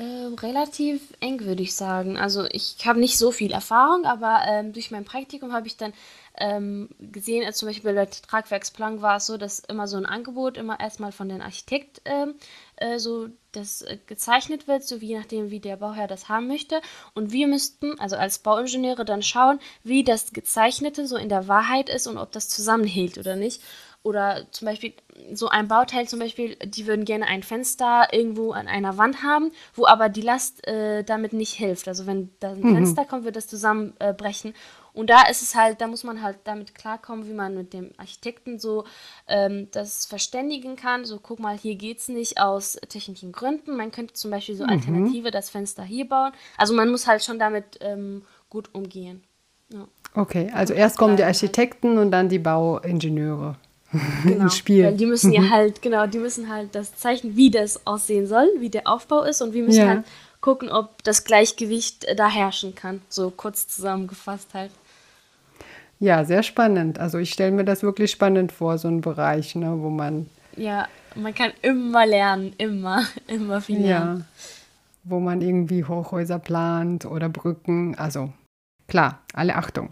Äh, 0.00 0.34
relativ 0.40 1.12
eng, 1.20 1.40
würde 1.40 1.62
ich 1.62 1.74
sagen. 1.74 2.16
Also 2.16 2.46
ich 2.52 2.76
habe 2.86 2.98
nicht 2.98 3.18
so 3.18 3.32
viel 3.32 3.52
Erfahrung, 3.52 4.06
aber 4.06 4.40
ähm, 4.48 4.72
durch 4.72 4.90
mein 4.90 5.04
Praktikum 5.04 5.52
habe 5.52 5.66
ich 5.66 5.76
dann 5.76 5.92
ähm, 6.38 6.88
gesehen, 6.98 7.44
als 7.44 7.58
zum 7.58 7.68
Beispiel 7.68 7.92
bei 7.92 7.92
der 7.92 8.10
Tragwerksplanung 8.10 9.02
war 9.02 9.16
es 9.16 9.26
so, 9.26 9.36
dass 9.36 9.58
immer 9.58 9.86
so 9.86 9.98
ein 9.98 10.06
Angebot 10.06 10.56
immer 10.56 10.80
erstmal 10.80 11.12
von 11.12 11.28
den 11.28 11.42
Architekt 11.42 12.00
ähm, 12.06 12.32
äh, 12.76 12.98
so 12.98 13.28
das 13.52 13.82
äh, 13.82 13.98
gezeichnet 14.06 14.66
wird, 14.68 14.84
so 14.84 14.96
je 14.96 15.18
nachdem, 15.18 15.50
wie 15.50 15.60
der 15.60 15.76
Bauherr 15.76 16.08
das 16.08 16.30
haben 16.30 16.46
möchte. 16.46 16.80
Und 17.12 17.32
wir 17.32 17.46
müssten, 17.46 18.00
also 18.00 18.16
als 18.16 18.38
Bauingenieure, 18.38 19.04
dann 19.04 19.22
schauen, 19.22 19.60
wie 19.84 20.02
das 20.02 20.32
Gezeichnete 20.32 21.06
so 21.06 21.16
in 21.18 21.28
der 21.28 21.46
Wahrheit 21.46 21.90
ist 21.90 22.06
und 22.06 22.16
ob 22.16 22.32
das 22.32 22.48
zusammenhält 22.48 23.18
oder 23.18 23.36
nicht. 23.36 23.60
Oder 24.02 24.46
zum 24.50 24.66
Beispiel 24.66 24.94
so 25.34 25.48
ein 25.48 25.68
Bauteil 25.68 26.08
zum 26.08 26.20
Beispiel, 26.20 26.56
die 26.64 26.86
würden 26.86 27.04
gerne 27.04 27.26
ein 27.26 27.42
Fenster 27.42 28.08
irgendwo 28.12 28.52
an 28.52 28.66
einer 28.66 28.96
Wand 28.96 29.22
haben, 29.22 29.52
wo 29.74 29.86
aber 29.86 30.08
die 30.08 30.22
Last 30.22 30.66
äh, 30.66 31.04
damit 31.04 31.34
nicht 31.34 31.52
hilft. 31.52 31.86
Also 31.86 32.06
wenn 32.06 32.30
da 32.40 32.52
ein 32.52 32.60
mhm. 32.60 32.74
Fenster 32.76 33.04
kommt, 33.04 33.24
wird 33.24 33.36
das 33.36 33.46
zusammenbrechen. 33.46 34.54
Und 34.92 35.10
da 35.10 35.28
ist 35.28 35.42
es 35.42 35.54
halt, 35.54 35.82
da 35.82 35.86
muss 35.86 36.02
man 36.02 36.22
halt 36.22 36.38
damit 36.44 36.74
klarkommen, 36.74 37.28
wie 37.28 37.34
man 37.34 37.54
mit 37.54 37.74
dem 37.74 37.90
Architekten 37.98 38.58
so 38.58 38.84
ähm, 39.28 39.68
das 39.70 40.06
verständigen 40.06 40.76
kann. 40.76 41.04
So, 41.04 41.20
guck 41.20 41.38
mal, 41.38 41.56
hier 41.56 41.76
geht 41.76 41.98
es 41.98 42.08
nicht 42.08 42.40
aus 42.40 42.78
technischen 42.88 43.32
Gründen. 43.32 43.76
Man 43.76 43.92
könnte 43.92 44.14
zum 44.14 44.30
Beispiel 44.30 44.56
so 44.56 44.64
mhm. 44.64 44.70
Alternative 44.70 45.30
das 45.30 45.50
Fenster 45.50 45.84
hier 45.84 46.08
bauen. 46.08 46.32
Also 46.56 46.74
man 46.74 46.90
muss 46.90 47.06
halt 47.06 47.22
schon 47.22 47.38
damit 47.38 47.78
ähm, 47.82 48.22
gut 48.48 48.70
umgehen. 48.74 49.22
Ja. 49.72 49.86
Okay, 50.14 50.50
also 50.52 50.74
erst 50.74 50.98
kommen 50.98 51.16
die 51.16 51.22
Architekten 51.22 51.98
und 51.98 52.10
dann 52.10 52.28
die 52.28 52.40
Bauingenieure 52.40 53.56
genau, 54.24 54.44
ins 54.44 54.56
Spiel. 54.56 54.84
Weil 54.84 54.96
die 54.96 55.06
müssen 55.06 55.32
ja 55.32 55.50
halt, 55.50 55.82
genau, 55.82 56.06
die 56.06 56.18
müssen 56.18 56.48
halt 56.48 56.74
das 56.74 56.94
zeichnen, 56.96 57.36
wie 57.36 57.50
das 57.50 57.86
aussehen 57.86 58.26
soll, 58.26 58.48
wie 58.58 58.70
der 58.70 58.86
Aufbau 58.86 59.22
ist 59.22 59.42
und 59.42 59.52
wir 59.52 59.64
müssen 59.64 59.80
ja. 59.80 59.88
halt 59.88 60.04
gucken, 60.40 60.70
ob 60.70 61.02
das 61.02 61.24
Gleichgewicht 61.24 62.06
da 62.16 62.28
herrschen 62.28 62.74
kann. 62.74 63.02
So 63.08 63.30
kurz 63.30 63.68
zusammengefasst 63.68 64.54
halt. 64.54 64.70
Ja, 65.98 66.24
sehr 66.24 66.42
spannend. 66.42 66.98
Also 66.98 67.18
ich 67.18 67.30
stelle 67.30 67.52
mir 67.52 67.64
das 67.64 67.82
wirklich 67.82 68.10
spannend 68.10 68.52
vor, 68.52 68.78
so 68.78 68.88
ein 68.88 69.02
Bereich, 69.02 69.54
ne, 69.54 69.76
wo 69.80 69.90
man. 69.90 70.30
Ja, 70.56 70.88
man 71.14 71.34
kann 71.34 71.52
immer 71.60 72.06
lernen, 72.06 72.54
immer, 72.56 73.04
immer 73.26 73.60
viel 73.60 73.80
lernen. 73.80 74.20
Ja, 74.20 74.26
wo 75.04 75.18
man 75.18 75.42
irgendwie 75.42 75.84
Hochhäuser 75.84 76.38
plant 76.38 77.04
oder 77.04 77.28
Brücken. 77.28 77.96
Also 77.96 78.32
klar, 78.88 79.20
alle 79.34 79.56
Achtung. 79.56 79.90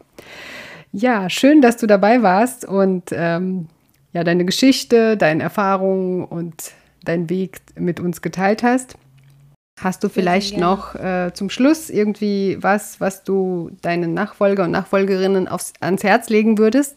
Ja, 0.93 1.29
schön, 1.29 1.61
dass 1.61 1.77
du 1.77 1.87
dabei 1.87 2.23
warst 2.23 2.65
und 2.65 3.11
ähm, 3.13 3.69
ja, 4.13 4.25
deine 4.25 4.45
Geschichte, 4.45 5.17
deine 5.17 5.43
Erfahrungen 5.43 6.25
und 6.25 6.73
deinen 7.05 7.31
Weg 7.31 7.61
mit 7.77 8.01
uns 8.01 8.23
geteilt 8.23 8.63
hast. 8.63 8.97
Hast 9.81 10.03
du 10.03 10.09
vielleicht 10.09 10.55
ja, 10.55 10.61
noch 10.61 10.95
äh, 10.97 11.33
zum 11.35 11.51
Schluss 11.51 11.89
irgendwie 11.89 12.59
was, 12.61 13.01
was 13.01 13.23
du 13.23 13.71
deinen 13.81 14.13
Nachfolger 14.13 14.65
und 14.65 14.73
Nachfolgerinnen 14.73 15.47
aufs, 15.47 15.73
ans 15.81 16.03
Herz 16.03 16.29
legen 16.29 16.59
würdest? 16.59 16.97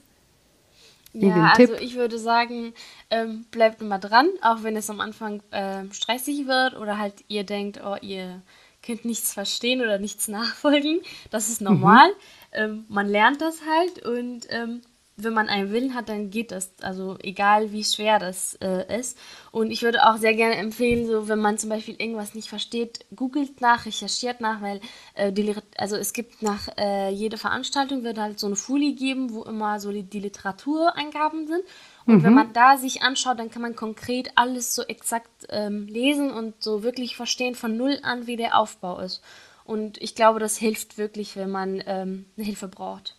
Ja, 1.14 1.54
also 1.58 1.74
ich 1.76 1.96
würde 1.96 2.18
sagen, 2.18 2.74
ähm, 3.10 3.46
bleibt 3.52 3.82
immer 3.82 4.00
dran, 4.00 4.30
auch 4.42 4.64
wenn 4.64 4.78
es 4.78 4.90
am 4.90 5.02
Anfang 5.02 5.42
äh, 5.52 5.84
stressig 5.92 6.48
wird 6.48 6.76
oder 6.76 6.98
halt 6.98 7.16
ihr 7.28 7.44
denkt, 7.44 7.82
oh, 7.86 7.98
ihr 8.02 8.42
könnt 8.82 9.06
nichts 9.06 9.34
verstehen 9.34 9.82
oder 9.82 10.00
nichts 10.00 10.28
nachfolgen. 10.30 11.02
Das 11.30 11.50
ist 11.50 11.62
normal. 11.62 12.08
Mhm. 12.08 12.14
Ähm, 12.54 12.86
man 12.88 13.08
lernt 13.08 13.42
das 13.42 13.60
halt 13.70 14.06
und 14.06 14.48
ähm, 14.50 14.82
wenn 15.18 15.34
man 15.34 15.50
einen 15.50 15.72
Willen 15.72 15.94
hat, 15.94 16.10
dann 16.10 16.30
geht 16.30 16.52
das. 16.52 16.72
Also 16.82 17.18
egal 17.22 17.72
wie 17.72 17.84
schwer 17.84 18.20
das 18.20 18.56
äh, 18.56 19.00
ist. 19.00 19.18
Und 19.52 19.72
ich 19.72 19.84
würde 19.84 20.06
auch 20.06 20.18
sehr 20.18 20.34
gerne 20.34 20.56
empfehlen, 20.56 21.06
so 21.06 21.28
wenn 21.28 21.40
man 21.40 21.58
zum 21.58 21.70
Beispiel 21.70 21.96
irgendwas 21.98 22.34
nicht 22.34 22.50
versteht, 22.50 23.06
googelt 23.16 23.62
nach, 23.62 23.86
recherchiert 23.86 24.42
nach, 24.42 24.62
weil 24.62 24.80
äh, 25.16 25.32
die, 25.32 25.54
also 25.78 25.96
es 25.96 26.14
gibt 26.14 26.42
nach 26.42 26.68
äh, 26.78 27.10
jeder 27.10 27.38
Veranstaltung 27.38 28.04
wird 28.04 28.18
halt 28.18 28.40
so 28.40 28.48
eine 28.48 28.56
Folie 28.56 28.94
geben, 28.94 29.34
wo 29.34 29.44
immer 29.44 29.80
so 29.80 29.92
die, 29.92 30.04
die 30.04 30.20
Literatureingaben 30.20 31.48
sind. 31.48 31.64
Und 32.06 32.18
mhm. 32.18 32.24
wenn 32.24 32.34
man 32.34 32.54
da 32.54 32.78
sich 32.78 33.04
anschaut, 33.04 33.40
dann 33.40 33.52
kann 33.52 33.62
man 33.62 33.76
konkret 33.76 34.32
alles 34.36 34.74
so 34.74 34.84
exakt 34.84 35.30
ähm, 35.50 35.88
lesen 35.88 36.32
und 36.32 36.64
so 36.64 36.84
wirklich 36.84 37.16
verstehen 37.16 37.56
von 37.56 37.78
null 37.78 38.00
an, 38.04 38.28
wie 38.28 38.38
der 38.38 38.58
Aufbau 38.58 39.00
ist. 39.00 39.22
Und 39.64 40.02
ich 40.02 40.16
glaube, 40.16 40.40
das 40.40 40.58
hilft 40.58 40.98
wirklich, 40.98 41.36
wenn 41.36 41.52
man 41.52 41.84
ähm, 41.86 42.26
eine 42.36 42.46
Hilfe 42.46 42.68
braucht. 42.68 43.16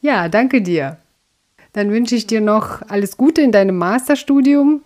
Ja, 0.00 0.28
danke 0.28 0.60
dir. 0.60 0.98
Dann 1.76 1.92
wünsche 1.92 2.14
ich 2.14 2.26
dir 2.26 2.40
noch 2.40 2.80
alles 2.88 3.18
Gute 3.18 3.42
in 3.42 3.52
deinem 3.52 3.76
Masterstudium. 3.76 4.80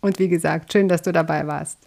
Und 0.00 0.18
wie 0.18 0.26
gesagt, 0.26 0.72
schön, 0.72 0.88
dass 0.88 1.02
du 1.02 1.12
dabei 1.12 1.46
warst. 1.46 1.78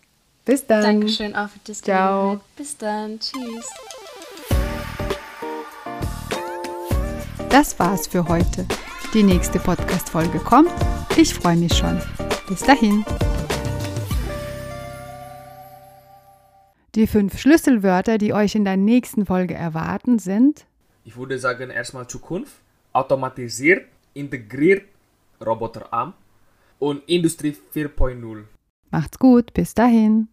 Bis 0.46 0.66
dann. 0.66 0.84
Dankeschön 0.84 1.36
auch 1.36 1.50
für 1.50 1.60
das 1.66 1.82
Ciao. 1.82 2.40
Bis 2.56 2.78
dann. 2.78 3.20
Tschüss. 3.20 3.68
Das 7.50 7.78
war's 7.78 8.08
für 8.08 8.26
heute. 8.30 8.66
Die 9.14 9.24
nächste 9.24 9.60
Podcast-Folge 9.60 10.40
kommt. 10.40 10.72
Ich 11.18 11.34
freue 11.34 11.58
mich 11.58 11.74
schon. 11.74 12.02
Bis 12.48 12.62
dahin. 12.62 13.04
Die 16.96 17.06
fünf 17.06 17.38
Schlüsselwörter, 17.38 18.18
die 18.18 18.34
euch 18.34 18.56
in 18.56 18.64
der 18.64 18.78
nächsten 18.78 19.26
Folge 19.26 19.56
erwarten, 19.56 20.20
sind. 20.20 20.64
Ich 21.04 21.18
würde 21.18 21.38
sagen, 21.38 21.70
erstmal 21.70 22.08
Zukunft, 22.08 22.54
automatisiert, 22.94 23.91
integriert 24.14 24.84
Roboterarm 25.46 26.14
und 26.80 27.04
Industrie 27.08 27.56
4.0. 27.74 28.44
Macht's 28.92 29.20
gut, 29.20 29.54
bis 29.54 29.74
dahin. 29.74 30.28